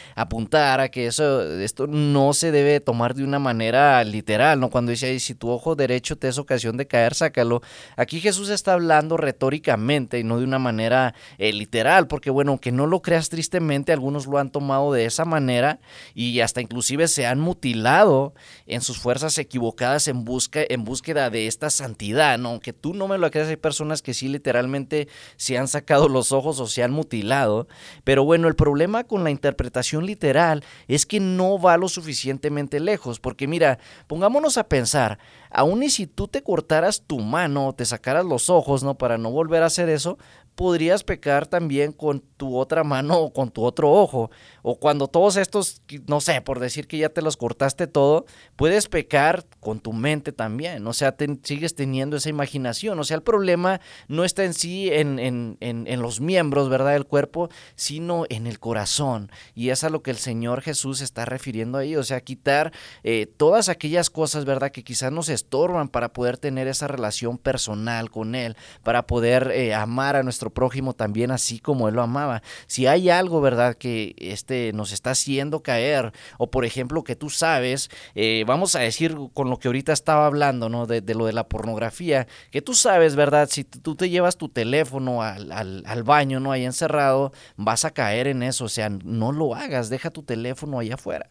apuntar 0.14 0.80
a 0.80 0.88
que 0.88 1.06
eso, 1.06 1.42
esto 1.60 1.86
no 1.86 2.32
se 2.32 2.50
debe 2.50 2.80
tomar 2.80 3.14
de 3.14 3.22
una 3.22 3.38
manera 3.38 4.02
literal, 4.02 4.58
¿no? 4.58 4.70
Cuando 4.70 4.92
dice, 4.92 5.20
si 5.20 5.34
tu 5.34 5.50
ojo 5.50 5.76
derecho 5.76 6.16
te 6.16 6.28
es 6.28 6.38
ocasión 6.38 6.78
de 6.78 6.86
caer, 6.86 7.14
sácalo. 7.14 7.60
Aquí 7.96 8.20
Jesús 8.20 8.48
está 8.48 8.72
hablando 8.72 9.18
retóricamente 9.18 10.18
y 10.18 10.24
no 10.24 10.38
de 10.38 10.44
una 10.44 10.58
manera 10.58 11.14
eh, 11.36 11.52
literal, 11.52 12.06
porque 12.06 12.30
bueno, 12.30 12.52
aunque 12.52 12.72
no 12.72 12.86
lo 12.86 13.02
creas 13.02 13.28
tristemente, 13.28 13.92
algunos 13.92 14.26
lo 14.26 14.38
han 14.38 14.48
tomado 14.48 14.94
de 14.94 15.04
esa 15.04 15.26
manera 15.26 15.78
y 16.14 16.40
hasta 16.40 16.62
inclusive 16.62 17.08
se 17.08 17.26
han 17.26 17.40
mutilado 17.40 18.32
en 18.64 18.80
sus 18.80 18.96
fuerzas 18.96 19.36
equivocadas 19.36 20.08
en, 20.08 20.24
busca, 20.24 20.60
en 20.66 20.84
búsqueda 20.84 21.28
de 21.28 21.46
esta 21.46 21.68
santidad, 21.68 22.38
¿no? 22.38 22.48
Aunque 22.48 22.72
tú 22.72 22.94
no 22.94 23.06
me 23.06 23.18
lo 23.18 23.30
creas, 23.30 23.48
hay 23.48 23.56
personas 23.56 24.00
que 24.00 24.14
sí 24.14 24.28
literalmente 24.28 25.08
se 25.36 25.58
han 25.58 25.68
sacado 25.68 26.08
los 26.08 26.32
ojos 26.32 26.58
o 26.58 26.66
se 26.66 26.82
han 26.82 26.92
mutilado 26.92 27.65
pero 28.04 28.24
bueno, 28.24 28.48
el 28.48 28.54
problema 28.54 29.04
con 29.04 29.24
la 29.24 29.30
interpretación 29.30 30.06
literal 30.06 30.64
es 30.88 31.06
que 31.06 31.20
no 31.20 31.58
va 31.58 31.76
lo 31.76 31.88
suficientemente 31.88 32.80
lejos, 32.80 33.20
porque 33.20 33.46
mira, 33.46 33.78
pongámonos 34.06 34.58
a 34.58 34.68
pensar, 34.68 35.18
aun 35.50 35.82
y 35.82 35.90
si 35.90 36.06
tú 36.06 36.28
te 36.28 36.42
cortaras 36.42 37.02
tu 37.06 37.20
mano 37.20 37.74
te 37.74 37.84
sacaras 37.84 38.24
los 38.24 38.50
ojos, 38.50 38.82
¿no? 38.82 38.96
Para 38.96 39.18
no 39.18 39.30
volver 39.30 39.62
a 39.62 39.66
hacer 39.66 39.88
eso, 39.88 40.18
podrías 40.56 41.04
pecar 41.04 41.46
también 41.46 41.92
con 41.92 42.20
tu 42.36 42.56
otra 42.56 42.82
mano 42.82 43.18
o 43.18 43.32
con 43.32 43.50
tu 43.50 43.62
otro 43.62 43.92
ojo. 43.92 44.30
O 44.62 44.80
cuando 44.80 45.06
todos 45.06 45.36
estos, 45.36 45.82
no 46.08 46.20
sé, 46.20 46.40
por 46.40 46.60
decir 46.60 46.88
que 46.88 46.98
ya 46.98 47.10
te 47.10 47.22
los 47.22 47.36
cortaste 47.36 47.86
todo, 47.86 48.24
puedes 48.56 48.88
pecar 48.88 49.44
con 49.60 49.80
tu 49.80 49.92
mente 49.92 50.32
también. 50.32 50.86
O 50.86 50.94
sea, 50.94 51.14
sigues 51.42 51.74
teniendo 51.74 52.16
esa 52.16 52.30
imaginación. 52.30 52.98
O 52.98 53.04
sea, 53.04 53.16
el 53.16 53.22
problema 53.22 53.80
no 54.08 54.24
está 54.24 54.44
en 54.44 54.54
sí 54.54 54.88
en, 54.90 55.18
en, 55.18 55.58
en, 55.60 56.02
los 56.02 56.20
miembros, 56.20 56.70
¿verdad? 56.70 56.92
Del 56.94 57.06
cuerpo, 57.06 57.50
sino 57.74 58.24
en 58.30 58.46
el 58.46 58.58
corazón. 58.58 59.30
Y 59.54 59.68
es 59.68 59.84
a 59.84 59.90
lo 59.90 60.02
que 60.02 60.10
el 60.10 60.16
Señor 60.16 60.62
Jesús 60.62 61.02
está 61.02 61.26
refiriendo 61.26 61.76
ahí. 61.76 61.96
O 61.96 62.02
sea, 62.02 62.22
quitar 62.22 62.72
eh, 63.04 63.26
todas 63.26 63.68
aquellas 63.68 64.08
cosas, 64.08 64.46
¿verdad? 64.46 64.70
Que 64.70 64.84
quizás 64.84 65.12
nos 65.12 65.28
estorban 65.28 65.90
para 65.90 66.14
poder 66.14 66.38
tener 66.38 66.66
esa 66.66 66.88
relación 66.88 67.36
personal 67.36 68.10
con 68.10 68.34
Él, 68.34 68.56
para 68.82 69.06
poder 69.06 69.50
eh, 69.54 69.74
amar 69.74 70.16
a 70.16 70.22
nuestro 70.22 70.45
prójimo 70.50 70.94
también 70.94 71.30
así 71.30 71.58
como 71.58 71.88
Él 71.88 71.94
lo 71.94 72.02
amaba. 72.02 72.42
Si 72.66 72.86
hay 72.86 73.10
algo, 73.10 73.40
¿verdad? 73.40 73.74
Que 73.74 74.14
este 74.18 74.72
nos 74.72 74.92
está 74.92 75.10
haciendo 75.10 75.62
caer, 75.62 76.12
o 76.38 76.50
por 76.50 76.64
ejemplo 76.64 77.04
que 77.04 77.16
tú 77.16 77.30
sabes, 77.30 77.90
eh, 78.14 78.44
vamos 78.46 78.74
a 78.76 78.80
decir 78.80 79.16
con 79.34 79.50
lo 79.50 79.58
que 79.58 79.68
ahorita 79.68 79.92
estaba 79.92 80.26
hablando, 80.26 80.68
¿no? 80.68 80.86
De, 80.86 81.02
lo 81.14 81.26
de 81.26 81.32
la 81.32 81.48
pornografía, 81.48 82.26
que 82.50 82.62
tú 82.62 82.74
sabes, 82.74 83.16
¿verdad? 83.16 83.48
Si 83.50 83.64
tú 83.64 83.96
te 83.96 84.10
llevas 84.10 84.36
tu 84.36 84.48
teléfono 84.48 85.22
al, 85.22 85.52
al, 85.52 86.02
baño, 86.02 86.40
¿no? 86.40 86.52
Ahí 86.52 86.64
encerrado, 86.64 87.32
vas 87.56 87.84
a 87.84 87.90
caer 87.90 88.26
en 88.26 88.42
eso, 88.42 88.64
o 88.66 88.68
sea, 88.68 88.88
no 88.88 89.32
lo 89.32 89.54
hagas, 89.54 89.88
deja 89.88 90.10
tu 90.10 90.22
teléfono 90.22 90.78
ahí 90.78 90.90
afuera. 90.90 91.28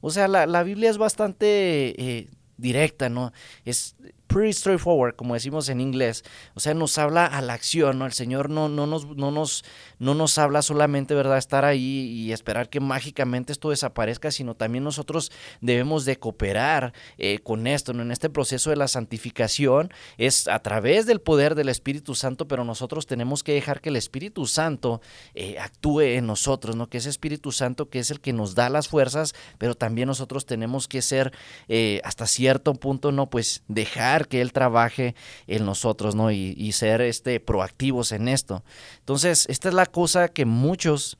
O 0.00 0.10
sea, 0.10 0.28
la, 0.28 0.46
la 0.46 0.62
Biblia 0.62 0.90
es 0.90 0.98
bastante 0.98 1.46
eh, 2.00 2.28
directa, 2.56 3.08
¿no? 3.08 3.32
Es 3.64 3.96
pretty 4.36 4.52
straightforward, 4.52 5.16
como 5.16 5.32
decimos 5.32 5.70
en 5.70 5.80
inglés. 5.80 6.22
O 6.54 6.60
sea, 6.60 6.74
nos 6.74 6.98
habla 6.98 7.24
a 7.24 7.40
la 7.40 7.54
acción, 7.54 7.98
¿no? 7.98 8.04
El 8.04 8.12
Señor 8.12 8.50
no, 8.50 8.68
no, 8.68 8.86
nos, 8.86 9.06
no, 9.16 9.30
nos, 9.30 9.64
no 9.98 10.14
nos 10.14 10.36
habla 10.36 10.60
solamente, 10.60 11.14
¿verdad?, 11.14 11.38
estar 11.38 11.64
ahí 11.64 11.80
y 11.80 12.32
esperar 12.32 12.68
que 12.68 12.78
mágicamente 12.78 13.50
esto 13.50 13.70
desaparezca, 13.70 14.30
sino 14.30 14.54
también 14.54 14.84
nosotros 14.84 15.32
debemos 15.62 16.04
de 16.04 16.18
cooperar 16.18 16.92
eh, 17.16 17.38
con 17.38 17.66
esto, 17.66 17.94
¿no? 17.94 18.02
En 18.02 18.10
este 18.10 18.28
proceso 18.28 18.68
de 18.68 18.76
la 18.76 18.88
santificación 18.88 19.90
es 20.18 20.48
a 20.48 20.58
través 20.58 21.06
del 21.06 21.22
poder 21.22 21.54
del 21.54 21.70
Espíritu 21.70 22.14
Santo, 22.14 22.46
pero 22.46 22.62
nosotros 22.62 23.06
tenemos 23.06 23.42
que 23.42 23.54
dejar 23.54 23.80
que 23.80 23.88
el 23.88 23.96
Espíritu 23.96 24.44
Santo 24.44 25.00
eh, 25.34 25.58
actúe 25.58 26.02
en 26.02 26.26
nosotros, 26.26 26.76
¿no? 26.76 26.90
Que 26.90 26.98
ese 26.98 27.08
Espíritu 27.08 27.52
Santo 27.52 27.88
que 27.88 28.00
es 28.00 28.10
el 28.10 28.20
que 28.20 28.34
nos 28.34 28.54
da 28.54 28.68
las 28.68 28.88
fuerzas, 28.88 29.34
pero 29.56 29.74
también 29.74 30.08
nosotros 30.08 30.44
tenemos 30.44 30.88
que 30.88 31.00
ser 31.00 31.32
eh, 31.68 32.02
hasta 32.04 32.26
cierto 32.26 32.74
punto, 32.74 33.12
¿no? 33.12 33.30
Pues 33.30 33.62
dejar 33.66 34.25
que 34.26 34.40
Él 34.40 34.52
trabaje 34.52 35.14
en 35.46 35.64
nosotros, 35.64 36.14
¿no? 36.14 36.30
Y, 36.30 36.72
ser 36.72 37.00
este, 37.00 37.40
proactivos 37.40 38.12
en 38.12 38.28
esto. 38.28 38.62
Entonces, 38.98 39.46
esta 39.48 39.68
es 39.68 39.74
la 39.74 39.86
cosa 39.86 40.28
que 40.28 40.44
muchos 40.44 41.16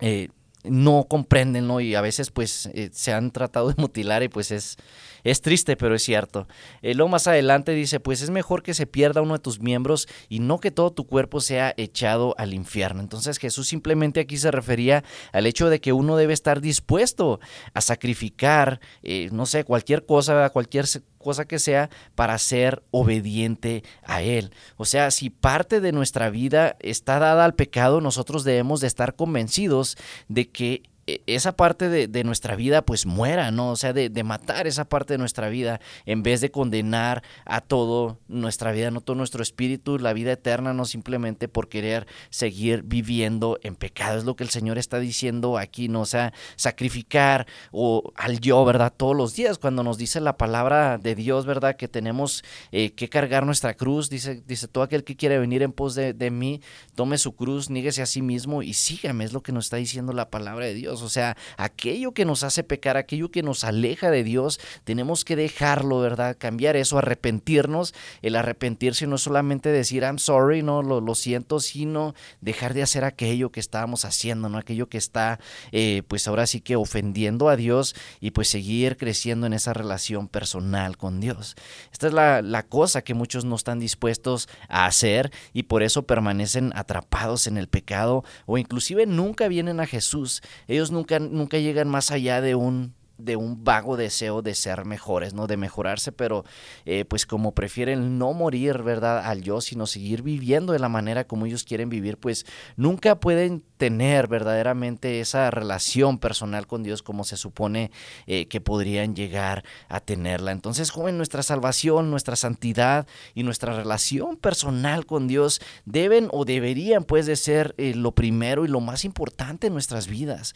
eh, 0.00 0.28
no 0.64 1.06
comprenden, 1.08 1.66
¿no? 1.66 1.80
Y 1.80 1.94
a 1.94 2.00
veces, 2.00 2.30
pues, 2.30 2.66
eh, 2.74 2.90
se 2.92 3.12
han 3.12 3.30
tratado 3.30 3.68
de 3.72 3.74
mutilar 3.76 4.22
y 4.22 4.28
pues 4.28 4.50
es, 4.50 4.76
es 5.24 5.40
triste, 5.40 5.76
pero 5.76 5.94
es 5.94 6.02
cierto. 6.02 6.46
Eh, 6.82 6.94
luego 6.94 7.08
más 7.08 7.26
adelante 7.26 7.72
dice, 7.72 8.00
pues 8.00 8.22
es 8.22 8.30
mejor 8.30 8.62
que 8.62 8.74
se 8.74 8.86
pierda 8.86 9.22
uno 9.22 9.34
de 9.34 9.40
tus 9.40 9.60
miembros 9.60 10.08
y 10.28 10.38
no 10.38 10.58
que 10.58 10.70
todo 10.70 10.92
tu 10.92 11.06
cuerpo 11.06 11.40
sea 11.40 11.74
echado 11.76 12.34
al 12.38 12.54
infierno. 12.54 13.00
Entonces 13.00 13.38
Jesús 13.38 13.68
simplemente 13.68 14.20
aquí 14.20 14.36
se 14.36 14.50
refería 14.50 15.04
al 15.32 15.46
hecho 15.46 15.68
de 15.68 15.80
que 15.80 15.92
uno 15.92 16.16
debe 16.16 16.32
estar 16.32 16.60
dispuesto 16.60 17.40
a 17.74 17.80
sacrificar, 17.80 18.80
eh, 19.02 19.28
no 19.32 19.46
sé, 19.46 19.64
cualquier 19.64 20.06
cosa, 20.06 20.50
cualquier 20.50 20.86
cosa 21.18 21.46
que 21.46 21.58
sea 21.58 21.90
para 22.14 22.38
ser 22.38 22.82
obediente 22.90 23.82
a 24.02 24.22
Él. 24.22 24.52
O 24.76 24.84
sea, 24.84 25.10
si 25.10 25.30
parte 25.30 25.80
de 25.80 25.92
nuestra 25.92 26.30
vida 26.30 26.76
está 26.80 27.18
dada 27.18 27.44
al 27.44 27.54
pecado, 27.54 28.00
nosotros 28.00 28.44
debemos 28.44 28.80
de 28.80 28.86
estar 28.86 29.14
convencidos 29.14 29.96
de 30.28 30.48
que 30.48 30.82
esa 31.06 31.52
parte 31.52 31.88
de, 31.88 32.24
nuestra 32.24 32.56
vida 32.56 32.82
pues 32.82 33.06
muera, 33.06 33.52
¿no? 33.52 33.70
O 33.70 33.76
sea, 33.76 33.92
de, 33.92 34.10
matar 34.24 34.66
esa 34.66 34.86
parte 34.86 35.14
de 35.14 35.18
nuestra 35.18 35.48
vida 35.48 35.80
en 36.04 36.24
vez 36.24 36.40
de 36.40 36.50
condenar 36.50 37.22
a 37.44 37.60
todo 37.60 38.18
nuestra 38.26 38.72
vida, 38.72 38.90
no 38.90 39.00
todo 39.00 39.14
nuestro 39.14 39.40
espíritu, 39.40 40.00
la 40.00 40.12
vida 40.12 40.32
eterna, 40.32 40.72
no 40.72 40.84
simplemente 40.84 41.46
por 41.46 41.68
querer 41.68 42.08
seguir 42.30 42.82
viviendo 42.82 43.60
en 43.62 43.76
pecado. 43.76 44.18
Es 44.18 44.24
lo 44.24 44.34
que 44.34 44.42
el 44.42 44.50
Señor 44.50 44.78
está 44.78 44.98
diciendo 44.98 45.58
aquí, 45.58 45.88
¿no? 45.88 46.00
O 46.00 46.06
sea, 46.06 46.32
sacrificar 46.56 47.46
o 47.70 48.12
al 48.16 48.40
yo, 48.40 48.64
¿verdad? 48.64 48.92
Todos 48.96 49.16
los 49.16 49.36
días 49.36 49.58
cuando 49.58 49.84
nos 49.84 49.98
dice 49.98 50.20
la 50.20 50.36
palabra 50.36 50.98
de 50.98 51.14
Dios, 51.14 51.46
¿verdad? 51.46 51.76
Que 51.76 51.86
tenemos 51.86 52.42
eh, 52.72 52.90
que 52.90 53.08
cargar 53.08 53.46
nuestra 53.46 53.74
cruz, 53.74 54.10
dice, 54.10 54.42
dice, 54.44 54.66
todo 54.66 54.82
aquel 54.82 55.04
que 55.04 55.14
quiere 55.14 55.38
venir 55.38 55.62
en 55.62 55.70
pos 55.70 55.94
de, 55.94 56.14
de 56.14 56.32
mí, 56.32 56.60
tome 56.96 57.16
su 57.16 57.36
cruz, 57.36 57.70
níguese 57.70 58.02
a 58.02 58.06
sí 58.06 58.22
mismo 58.22 58.64
y 58.64 58.74
sígame, 58.74 59.24
es 59.24 59.32
lo 59.32 59.44
que 59.44 59.52
nos 59.52 59.66
está 59.66 59.76
diciendo 59.76 60.12
la 60.12 60.30
palabra 60.30 60.66
de 60.66 60.74
Dios. 60.74 60.95
O 61.02 61.08
sea, 61.08 61.36
aquello 61.56 62.12
que 62.12 62.24
nos 62.24 62.42
hace 62.42 62.62
pecar, 62.62 62.96
aquello 62.96 63.30
que 63.30 63.42
nos 63.42 63.64
aleja 63.64 64.10
de 64.10 64.24
Dios, 64.24 64.60
tenemos 64.84 65.24
que 65.24 65.36
dejarlo, 65.36 66.00
¿verdad? 66.00 66.36
Cambiar 66.38 66.76
eso, 66.76 66.98
arrepentirnos. 66.98 67.94
El 68.22 68.36
arrepentirse 68.36 69.06
no 69.06 69.16
es 69.16 69.22
solamente 69.22 69.70
decir 69.70 70.02
I'm 70.02 70.18
sorry, 70.18 70.62
no, 70.62 70.82
lo, 70.82 71.14
siento, 71.14 71.60
sino 71.60 72.14
dejar 72.40 72.74
de 72.74 72.82
hacer 72.82 73.04
aquello 73.04 73.50
que 73.50 73.60
estábamos 73.60 74.04
haciendo, 74.04 74.48
¿no? 74.48 74.58
Aquello 74.58 74.88
que 74.88 74.98
está, 74.98 75.40
eh, 75.72 76.02
pues 76.08 76.28
ahora 76.28 76.46
sí 76.46 76.60
que 76.60 76.76
ofendiendo 76.76 77.48
a 77.48 77.56
Dios 77.56 77.94
y 78.20 78.32
pues 78.32 78.48
seguir 78.48 78.96
creciendo 78.96 79.46
en 79.46 79.52
esa 79.52 79.72
relación 79.72 80.28
personal 80.28 80.96
con 80.96 81.20
Dios. 81.20 81.56
Esta 81.92 82.08
es 82.08 82.12
la, 82.12 82.42
la 82.42 82.62
cosa 82.64 83.02
que 83.02 83.14
muchos 83.14 83.44
no 83.44 83.56
están 83.56 83.78
dispuestos 83.78 84.48
a 84.68 84.86
hacer 84.86 85.32
y 85.52 85.64
por 85.64 85.82
eso 85.82 86.06
permanecen 86.06 86.72
atrapados 86.74 87.46
en 87.46 87.56
el 87.56 87.68
pecado 87.68 88.24
o 88.46 88.58
inclusive 88.58 89.06
nunca 89.06 89.48
vienen 89.48 89.80
a 89.80 89.86
Jesús. 89.86 90.42
Ellos 90.68 90.85
nunca, 90.90 91.18
nunca 91.18 91.58
llegan 91.58 91.88
más 91.88 92.10
allá 92.10 92.40
de 92.40 92.54
un 92.54 92.94
de 93.18 93.36
un 93.36 93.64
vago 93.64 93.96
deseo 93.96 94.42
de 94.42 94.54
ser 94.54 94.84
mejores, 94.84 95.32
¿no? 95.34 95.46
De 95.46 95.56
mejorarse, 95.56 96.12
pero 96.12 96.44
eh, 96.84 97.04
pues 97.04 97.26
como 97.26 97.52
prefieren 97.52 98.18
no 98.18 98.32
morir, 98.32 98.82
¿verdad? 98.82 99.24
Al 99.24 99.42
yo, 99.42 99.60
sino 99.60 99.86
seguir 99.86 100.22
viviendo 100.22 100.72
de 100.72 100.78
la 100.78 100.88
manera 100.88 101.26
como 101.26 101.46
ellos 101.46 101.64
quieren 101.64 101.88
vivir, 101.88 102.18
pues 102.18 102.44
nunca 102.76 103.18
pueden 103.18 103.62
tener 103.78 104.28
verdaderamente 104.28 105.20
esa 105.20 105.50
relación 105.50 106.18
personal 106.18 106.66
con 106.66 106.82
Dios 106.82 107.02
como 107.02 107.24
se 107.24 107.36
supone 107.36 107.90
eh, 108.26 108.46
que 108.46 108.60
podrían 108.60 109.14
llegar 109.14 109.64
a 109.88 110.00
tenerla. 110.00 110.52
Entonces, 110.52 110.90
joven, 110.90 111.16
nuestra 111.16 111.42
salvación, 111.42 112.10
nuestra 112.10 112.36
santidad 112.36 113.06
y 113.34 113.42
nuestra 113.42 113.74
relación 113.74 114.36
personal 114.36 115.06
con 115.06 115.28
Dios 115.28 115.60
deben 115.84 116.28
o 116.32 116.44
deberían 116.44 117.04
pues 117.04 117.26
de 117.26 117.36
ser 117.36 117.74
eh, 117.78 117.94
lo 117.94 118.12
primero 118.12 118.64
y 118.64 118.68
lo 118.68 118.80
más 118.80 119.04
importante 119.04 119.66
en 119.66 119.72
nuestras 119.72 120.06
vidas. 120.06 120.54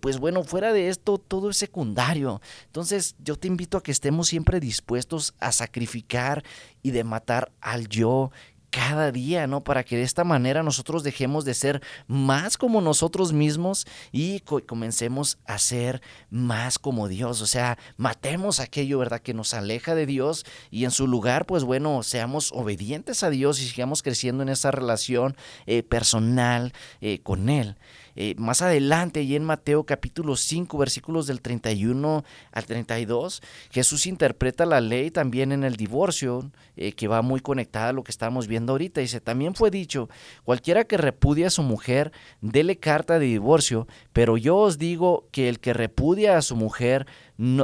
pues 0.00 0.18
bueno, 0.18 0.44
fuera 0.44 0.72
de 0.72 0.88
esto, 0.88 1.18
todo 1.18 1.50
es 1.50 1.56
secundario 1.56 1.91
entonces 2.66 3.14
yo 3.18 3.36
te 3.36 3.48
invito 3.48 3.78
a 3.78 3.82
que 3.82 3.92
estemos 3.92 4.28
siempre 4.28 4.60
dispuestos 4.60 5.34
a 5.40 5.52
sacrificar 5.52 6.42
y 6.82 6.90
de 6.90 7.04
matar 7.04 7.52
al 7.60 7.88
yo 7.88 8.30
cada 8.72 9.12
día, 9.12 9.46
¿no? 9.46 9.62
Para 9.62 9.84
que 9.84 9.96
de 9.96 10.02
esta 10.02 10.24
manera 10.24 10.62
nosotros 10.62 11.02
dejemos 11.04 11.44
de 11.44 11.52
ser 11.52 11.82
más 12.06 12.56
como 12.56 12.80
nosotros 12.80 13.34
mismos 13.34 13.86
y 14.12 14.40
comencemos 14.40 15.36
a 15.44 15.58
ser 15.58 16.00
más 16.30 16.78
como 16.78 17.06
Dios. 17.06 17.42
O 17.42 17.46
sea, 17.46 17.76
matemos 17.98 18.60
aquello, 18.60 18.98
¿verdad? 18.98 19.20
Que 19.20 19.34
nos 19.34 19.52
aleja 19.52 19.94
de 19.94 20.06
Dios 20.06 20.46
y 20.70 20.86
en 20.86 20.90
su 20.90 21.06
lugar, 21.06 21.44
pues 21.44 21.64
bueno, 21.64 22.02
seamos 22.02 22.50
obedientes 22.52 23.22
a 23.22 23.28
Dios 23.28 23.60
y 23.60 23.68
sigamos 23.68 24.02
creciendo 24.02 24.42
en 24.42 24.48
esa 24.48 24.70
relación 24.70 25.36
eh, 25.66 25.82
personal 25.82 26.72
eh, 27.02 27.20
con 27.22 27.50
Él. 27.50 27.76
Eh, 28.14 28.34
más 28.38 28.62
adelante, 28.62 29.22
y 29.22 29.36
en 29.36 29.44
Mateo 29.44 29.84
capítulo 29.84 30.36
5, 30.36 30.76
versículos 30.78 31.26
del 31.26 31.40
31 31.40 32.24
al 32.52 32.66
32, 32.66 33.42
Jesús 33.70 34.06
interpreta 34.06 34.66
la 34.66 34.80
ley 34.80 35.10
también 35.10 35.52
en 35.52 35.64
el 35.64 35.76
divorcio, 35.76 36.50
eh, 36.76 36.92
que 36.92 37.08
va 37.08 37.22
muy 37.22 37.40
conectada 37.40 37.88
a 37.88 37.92
lo 37.92 38.04
que 38.04 38.10
estamos 38.10 38.46
viendo 38.46 38.72
ahorita. 38.72 39.00
Dice, 39.00 39.20
también 39.20 39.54
fue 39.54 39.70
dicho, 39.70 40.08
cualquiera 40.44 40.84
que 40.84 40.96
repudia 40.96 41.46
a 41.46 41.50
su 41.50 41.62
mujer, 41.62 42.12
dele 42.40 42.78
carta 42.78 43.18
de 43.18 43.26
divorcio, 43.26 43.86
pero 44.12 44.36
yo 44.36 44.56
os 44.56 44.78
digo 44.78 45.28
que 45.32 45.48
el 45.48 45.60
que 45.60 45.72
repudia 45.72 46.36
a 46.36 46.42
su 46.42 46.56
mujer, 46.56 47.06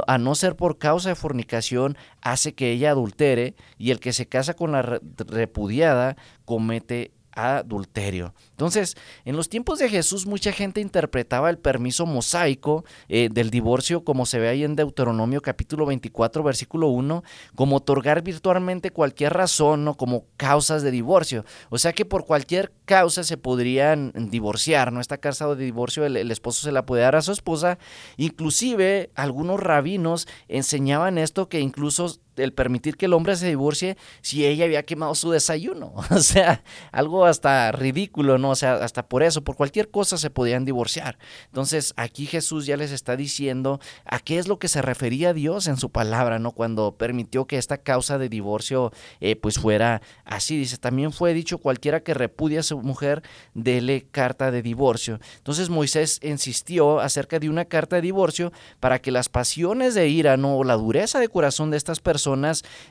a 0.07 0.17
no 0.17 0.35
ser 0.35 0.55
por 0.55 0.77
causa 0.77 1.09
de 1.09 1.15
fornicación, 1.15 1.97
hace 2.21 2.53
que 2.53 2.71
ella 2.71 2.91
adultere, 2.91 3.55
y 3.77 3.91
el 3.91 3.99
que 3.99 4.13
se 4.13 4.27
casa 4.27 4.55
con 4.55 4.71
la 4.71 4.81
repudiada 4.81 6.17
comete 6.45 7.11
adulterio. 7.39 8.33
Entonces, 8.51 8.97
en 9.25 9.35
los 9.35 9.49
tiempos 9.49 9.79
de 9.79 9.89
Jesús 9.89 10.25
mucha 10.25 10.51
gente 10.51 10.81
interpretaba 10.81 11.49
el 11.49 11.57
permiso 11.57 12.05
mosaico 12.05 12.85
eh, 13.07 13.29
del 13.31 13.49
divorcio, 13.49 14.03
como 14.03 14.25
se 14.25 14.39
ve 14.39 14.49
ahí 14.49 14.63
en 14.63 14.75
Deuteronomio 14.75 15.41
capítulo 15.41 15.85
24, 15.85 16.43
versículo 16.43 16.87
1, 16.87 17.23
como 17.55 17.77
otorgar 17.77 18.21
virtualmente 18.21 18.91
cualquier 18.91 19.33
razón 19.33 19.87
o 19.87 19.95
como 19.95 20.25
causas 20.37 20.83
de 20.83 20.91
divorcio. 20.91 21.45
O 21.69 21.77
sea 21.77 21.93
que 21.93 22.05
por 22.05 22.25
cualquier 22.25 22.71
causa 22.85 23.23
se 23.23 23.37
podrían 23.37 24.11
divorciar, 24.29 24.91
¿no? 24.91 25.01
Esta 25.01 25.17
causa 25.17 25.47
de 25.55 25.63
divorcio 25.63 26.05
el, 26.05 26.17
el 26.17 26.31
esposo 26.31 26.63
se 26.63 26.71
la 26.71 26.85
puede 26.85 27.03
dar 27.03 27.15
a 27.15 27.21
su 27.21 27.31
esposa. 27.31 27.77
Inclusive 28.17 29.11
algunos 29.15 29.59
rabinos 29.59 30.27
enseñaban 30.47 31.17
esto 31.17 31.49
que 31.49 31.59
incluso 31.59 32.19
el 32.39 32.53
permitir 32.53 32.97
que 32.97 33.05
el 33.05 33.13
hombre 33.13 33.35
se 33.35 33.47
divorcie 33.47 33.97
si 34.21 34.45
ella 34.45 34.65
había 34.65 34.83
quemado 34.83 35.15
su 35.15 35.31
desayuno. 35.31 35.93
O 36.19 36.21
sea, 36.21 36.63
algo 36.91 37.25
hasta 37.25 37.71
ridículo, 37.71 38.37
¿no? 38.37 38.51
O 38.51 38.55
sea, 38.55 38.75
hasta 38.75 39.07
por 39.07 39.23
eso, 39.23 39.43
por 39.43 39.55
cualquier 39.55 39.89
cosa 39.89 40.17
se 40.17 40.29
podían 40.29 40.65
divorciar. 40.65 41.17
Entonces, 41.45 41.93
aquí 41.95 42.25
Jesús 42.25 42.65
ya 42.65 42.77
les 42.77 42.91
está 42.91 43.15
diciendo 43.15 43.79
a 44.05 44.19
qué 44.19 44.37
es 44.37 44.47
lo 44.47 44.59
que 44.59 44.67
se 44.67 44.81
refería 44.81 45.33
Dios 45.33 45.67
en 45.67 45.77
su 45.77 45.91
palabra, 45.91 46.37
¿no? 46.37 46.51
Cuando 46.51 46.95
permitió 46.97 47.45
que 47.45 47.57
esta 47.57 47.77
causa 47.77 48.17
de 48.17 48.29
divorcio 48.29 48.91
eh, 49.21 49.35
pues 49.35 49.59
fuera 49.59 50.01
así. 50.25 50.57
Dice, 50.57 50.77
también 50.77 51.11
fue 51.11 51.33
dicho 51.33 51.57
cualquiera 51.57 52.01
que 52.01 52.13
repudia 52.13 52.59
a 52.59 52.63
su 52.63 52.81
mujer, 52.81 53.23
dele 53.53 54.05
carta 54.11 54.51
de 54.51 54.61
divorcio. 54.61 55.19
Entonces 55.37 55.69
Moisés 55.69 56.19
insistió 56.23 56.99
acerca 56.99 57.39
de 57.39 57.49
una 57.49 57.65
carta 57.65 57.95
de 57.95 58.01
divorcio 58.01 58.51
para 58.79 58.99
que 58.99 59.11
las 59.11 59.29
pasiones 59.29 59.95
de 59.95 60.07
ira, 60.07 60.37
¿no? 60.37 60.57
O 60.57 60.63
la 60.63 60.75
dureza 60.75 61.19
de 61.19 61.29
corazón 61.29 61.71
de 61.71 61.77
estas 61.77 61.99
personas 61.99 62.28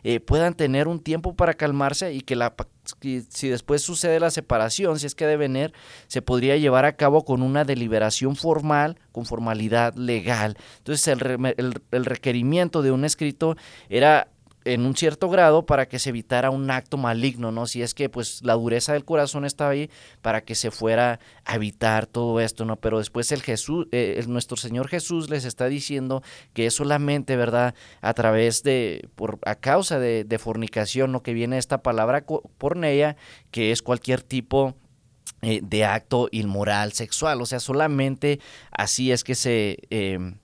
eh, 0.02 0.20
puedan 0.20 0.54
tener 0.54 0.88
un 0.88 1.00
tiempo 1.00 1.34
para 1.34 1.54
calmarse 1.54 2.12
y 2.12 2.20
que 2.20 2.36
la 2.36 2.54
si 3.28 3.48
después 3.48 3.82
sucede 3.82 4.18
la 4.18 4.30
separación, 4.30 4.98
si 4.98 5.06
es 5.06 5.14
que 5.14 5.26
debe 5.26 5.48
venir, 5.48 5.74
se 6.06 6.22
podría 6.22 6.56
llevar 6.56 6.86
a 6.86 6.96
cabo 6.96 7.24
con 7.24 7.42
una 7.42 7.64
deliberación 7.64 8.34
formal, 8.34 8.98
con 9.12 9.26
formalidad 9.26 9.94
legal. 9.94 10.56
Entonces 10.78 11.06
el 11.08 12.04
requerimiento 12.04 12.80
de 12.80 12.90
un 12.90 13.04
escrito 13.04 13.56
era 13.90 14.28
en 14.68 14.86
un 14.86 14.96
cierto 14.96 15.28
grado 15.28 15.66
para 15.66 15.88
que 15.88 15.98
se 15.98 16.10
evitara 16.10 16.50
un 16.50 16.70
acto 16.70 16.96
maligno, 16.96 17.50
¿no? 17.50 17.66
Si 17.66 17.82
es 17.82 17.94
que 17.94 18.08
pues 18.08 18.40
la 18.42 18.54
dureza 18.54 18.92
del 18.92 19.04
corazón 19.04 19.44
estaba 19.44 19.70
ahí 19.70 19.90
para 20.22 20.42
que 20.42 20.54
se 20.54 20.70
fuera 20.70 21.20
a 21.44 21.54
evitar 21.56 22.06
todo 22.06 22.40
esto, 22.40 22.64
¿no? 22.64 22.76
Pero 22.76 22.98
después 22.98 23.32
el 23.32 23.42
Jesús, 23.42 23.86
eh, 23.92 24.22
nuestro 24.28 24.56
Señor 24.56 24.88
Jesús 24.88 25.30
les 25.30 25.44
está 25.44 25.66
diciendo 25.66 26.22
que 26.52 26.66
es 26.66 26.74
solamente, 26.74 27.36
¿verdad? 27.36 27.74
A 28.00 28.14
través 28.14 28.62
de, 28.62 29.08
por, 29.14 29.38
a 29.44 29.54
causa 29.54 29.98
de, 29.98 30.38
fornicación, 30.38 31.10
¿no? 31.10 31.22
Que 31.22 31.32
viene 31.32 31.58
esta 31.58 31.82
palabra 31.82 32.24
porneia, 32.58 33.16
que 33.50 33.72
es 33.72 33.82
cualquier 33.82 34.22
tipo 34.22 34.76
eh, 35.42 35.60
de 35.62 35.84
acto 35.84 36.28
inmoral 36.30 36.92
sexual, 36.92 37.40
o 37.42 37.46
sea, 37.46 37.60
solamente 37.60 38.40
así 38.70 39.12
es 39.12 39.24
que 39.24 39.34
se... 39.34 39.78
Eh, 39.90 40.34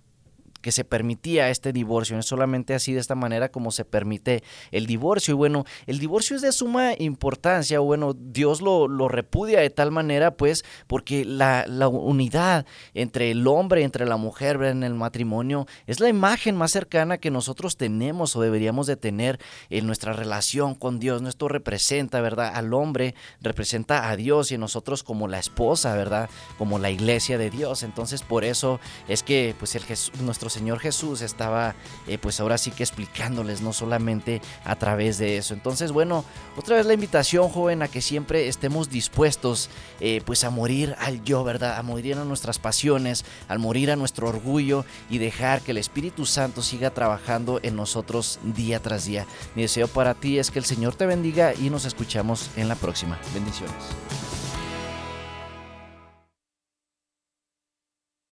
que 0.64 0.72
se 0.72 0.82
permitía 0.82 1.50
este 1.50 1.74
divorcio. 1.74 2.18
Es 2.18 2.24
solamente 2.24 2.72
así 2.72 2.94
de 2.94 3.00
esta 3.00 3.14
manera 3.14 3.50
como 3.50 3.70
se 3.70 3.84
permite 3.84 4.42
el 4.70 4.86
divorcio. 4.86 5.32
Y 5.32 5.36
bueno, 5.36 5.66
el 5.86 5.98
divorcio 5.98 6.36
es 6.36 6.40
de 6.40 6.52
suma 6.52 6.94
importancia. 6.98 7.80
Bueno, 7.80 8.14
Dios 8.14 8.62
lo, 8.62 8.88
lo 8.88 9.08
repudia 9.08 9.60
de 9.60 9.68
tal 9.68 9.90
manera, 9.90 10.38
pues, 10.38 10.64
porque 10.86 11.26
la, 11.26 11.66
la, 11.68 11.88
unidad 11.88 12.64
entre 12.94 13.30
el 13.30 13.46
hombre 13.46 13.82
entre 13.82 14.06
la 14.06 14.16
mujer 14.16 14.62
en 14.62 14.84
el 14.84 14.94
matrimonio 14.94 15.66
es 15.86 16.00
la 16.00 16.08
imagen 16.08 16.56
más 16.56 16.72
cercana 16.72 17.18
que 17.18 17.30
nosotros 17.30 17.76
tenemos 17.76 18.34
o 18.34 18.40
deberíamos 18.40 18.86
de 18.86 18.96
tener 18.96 19.38
en 19.68 19.86
nuestra 19.86 20.14
relación 20.14 20.74
con 20.74 20.98
Dios. 20.98 21.20
Esto 21.28 21.48
representa, 21.48 22.22
¿verdad? 22.22 22.52
Al 22.54 22.72
hombre, 22.72 23.14
representa 23.42 24.08
a 24.08 24.16
Dios 24.16 24.50
y 24.50 24.56
nosotros 24.56 25.02
como 25.02 25.28
la 25.28 25.38
esposa, 25.38 25.94
¿verdad? 25.94 26.30
Como 26.56 26.78
la 26.78 26.90
iglesia 26.90 27.36
de 27.36 27.50
Dios. 27.50 27.82
Entonces, 27.82 28.22
por 28.22 28.44
eso 28.44 28.80
es 29.08 29.22
que, 29.22 29.54
pues, 29.58 29.74
el 29.74 29.82
Jesús, 29.82 30.18
nuestro 30.22 30.53
Señor 30.54 30.78
Jesús 30.78 31.20
estaba 31.20 31.74
eh, 32.06 32.16
pues 32.16 32.40
ahora 32.40 32.58
sí 32.58 32.70
que 32.70 32.84
explicándoles, 32.84 33.60
no 33.60 33.72
solamente 33.72 34.40
a 34.64 34.76
través 34.76 35.18
de 35.18 35.36
eso. 35.36 35.52
Entonces, 35.52 35.92
bueno, 35.92 36.24
otra 36.56 36.76
vez 36.76 36.86
la 36.86 36.94
invitación, 36.94 37.48
joven, 37.48 37.82
a 37.82 37.88
que 37.88 38.00
siempre 38.00 38.48
estemos 38.48 38.88
dispuestos 38.88 39.68
eh, 40.00 40.22
pues 40.24 40.44
a 40.44 40.50
morir 40.50 40.94
al 41.00 41.22
yo, 41.24 41.42
¿verdad? 41.42 41.76
A 41.76 41.82
morir 41.82 42.16
a 42.16 42.24
nuestras 42.24 42.58
pasiones, 42.58 43.24
al 43.48 43.58
morir 43.58 43.90
a 43.90 43.96
nuestro 43.96 44.28
orgullo 44.28 44.84
y 45.10 45.18
dejar 45.18 45.60
que 45.60 45.72
el 45.72 45.78
Espíritu 45.78 46.24
Santo 46.24 46.62
siga 46.62 46.90
trabajando 46.90 47.58
en 47.62 47.74
nosotros 47.74 48.38
día 48.42 48.80
tras 48.80 49.04
día. 49.06 49.26
Mi 49.56 49.62
deseo 49.62 49.88
para 49.88 50.14
ti 50.14 50.38
es 50.38 50.50
que 50.50 50.60
el 50.60 50.64
Señor 50.64 50.94
te 50.94 51.06
bendiga 51.06 51.52
y 51.54 51.68
nos 51.68 51.84
escuchamos 51.84 52.50
en 52.56 52.68
la 52.68 52.76
próxima. 52.76 53.18
Bendiciones. 53.34 54.43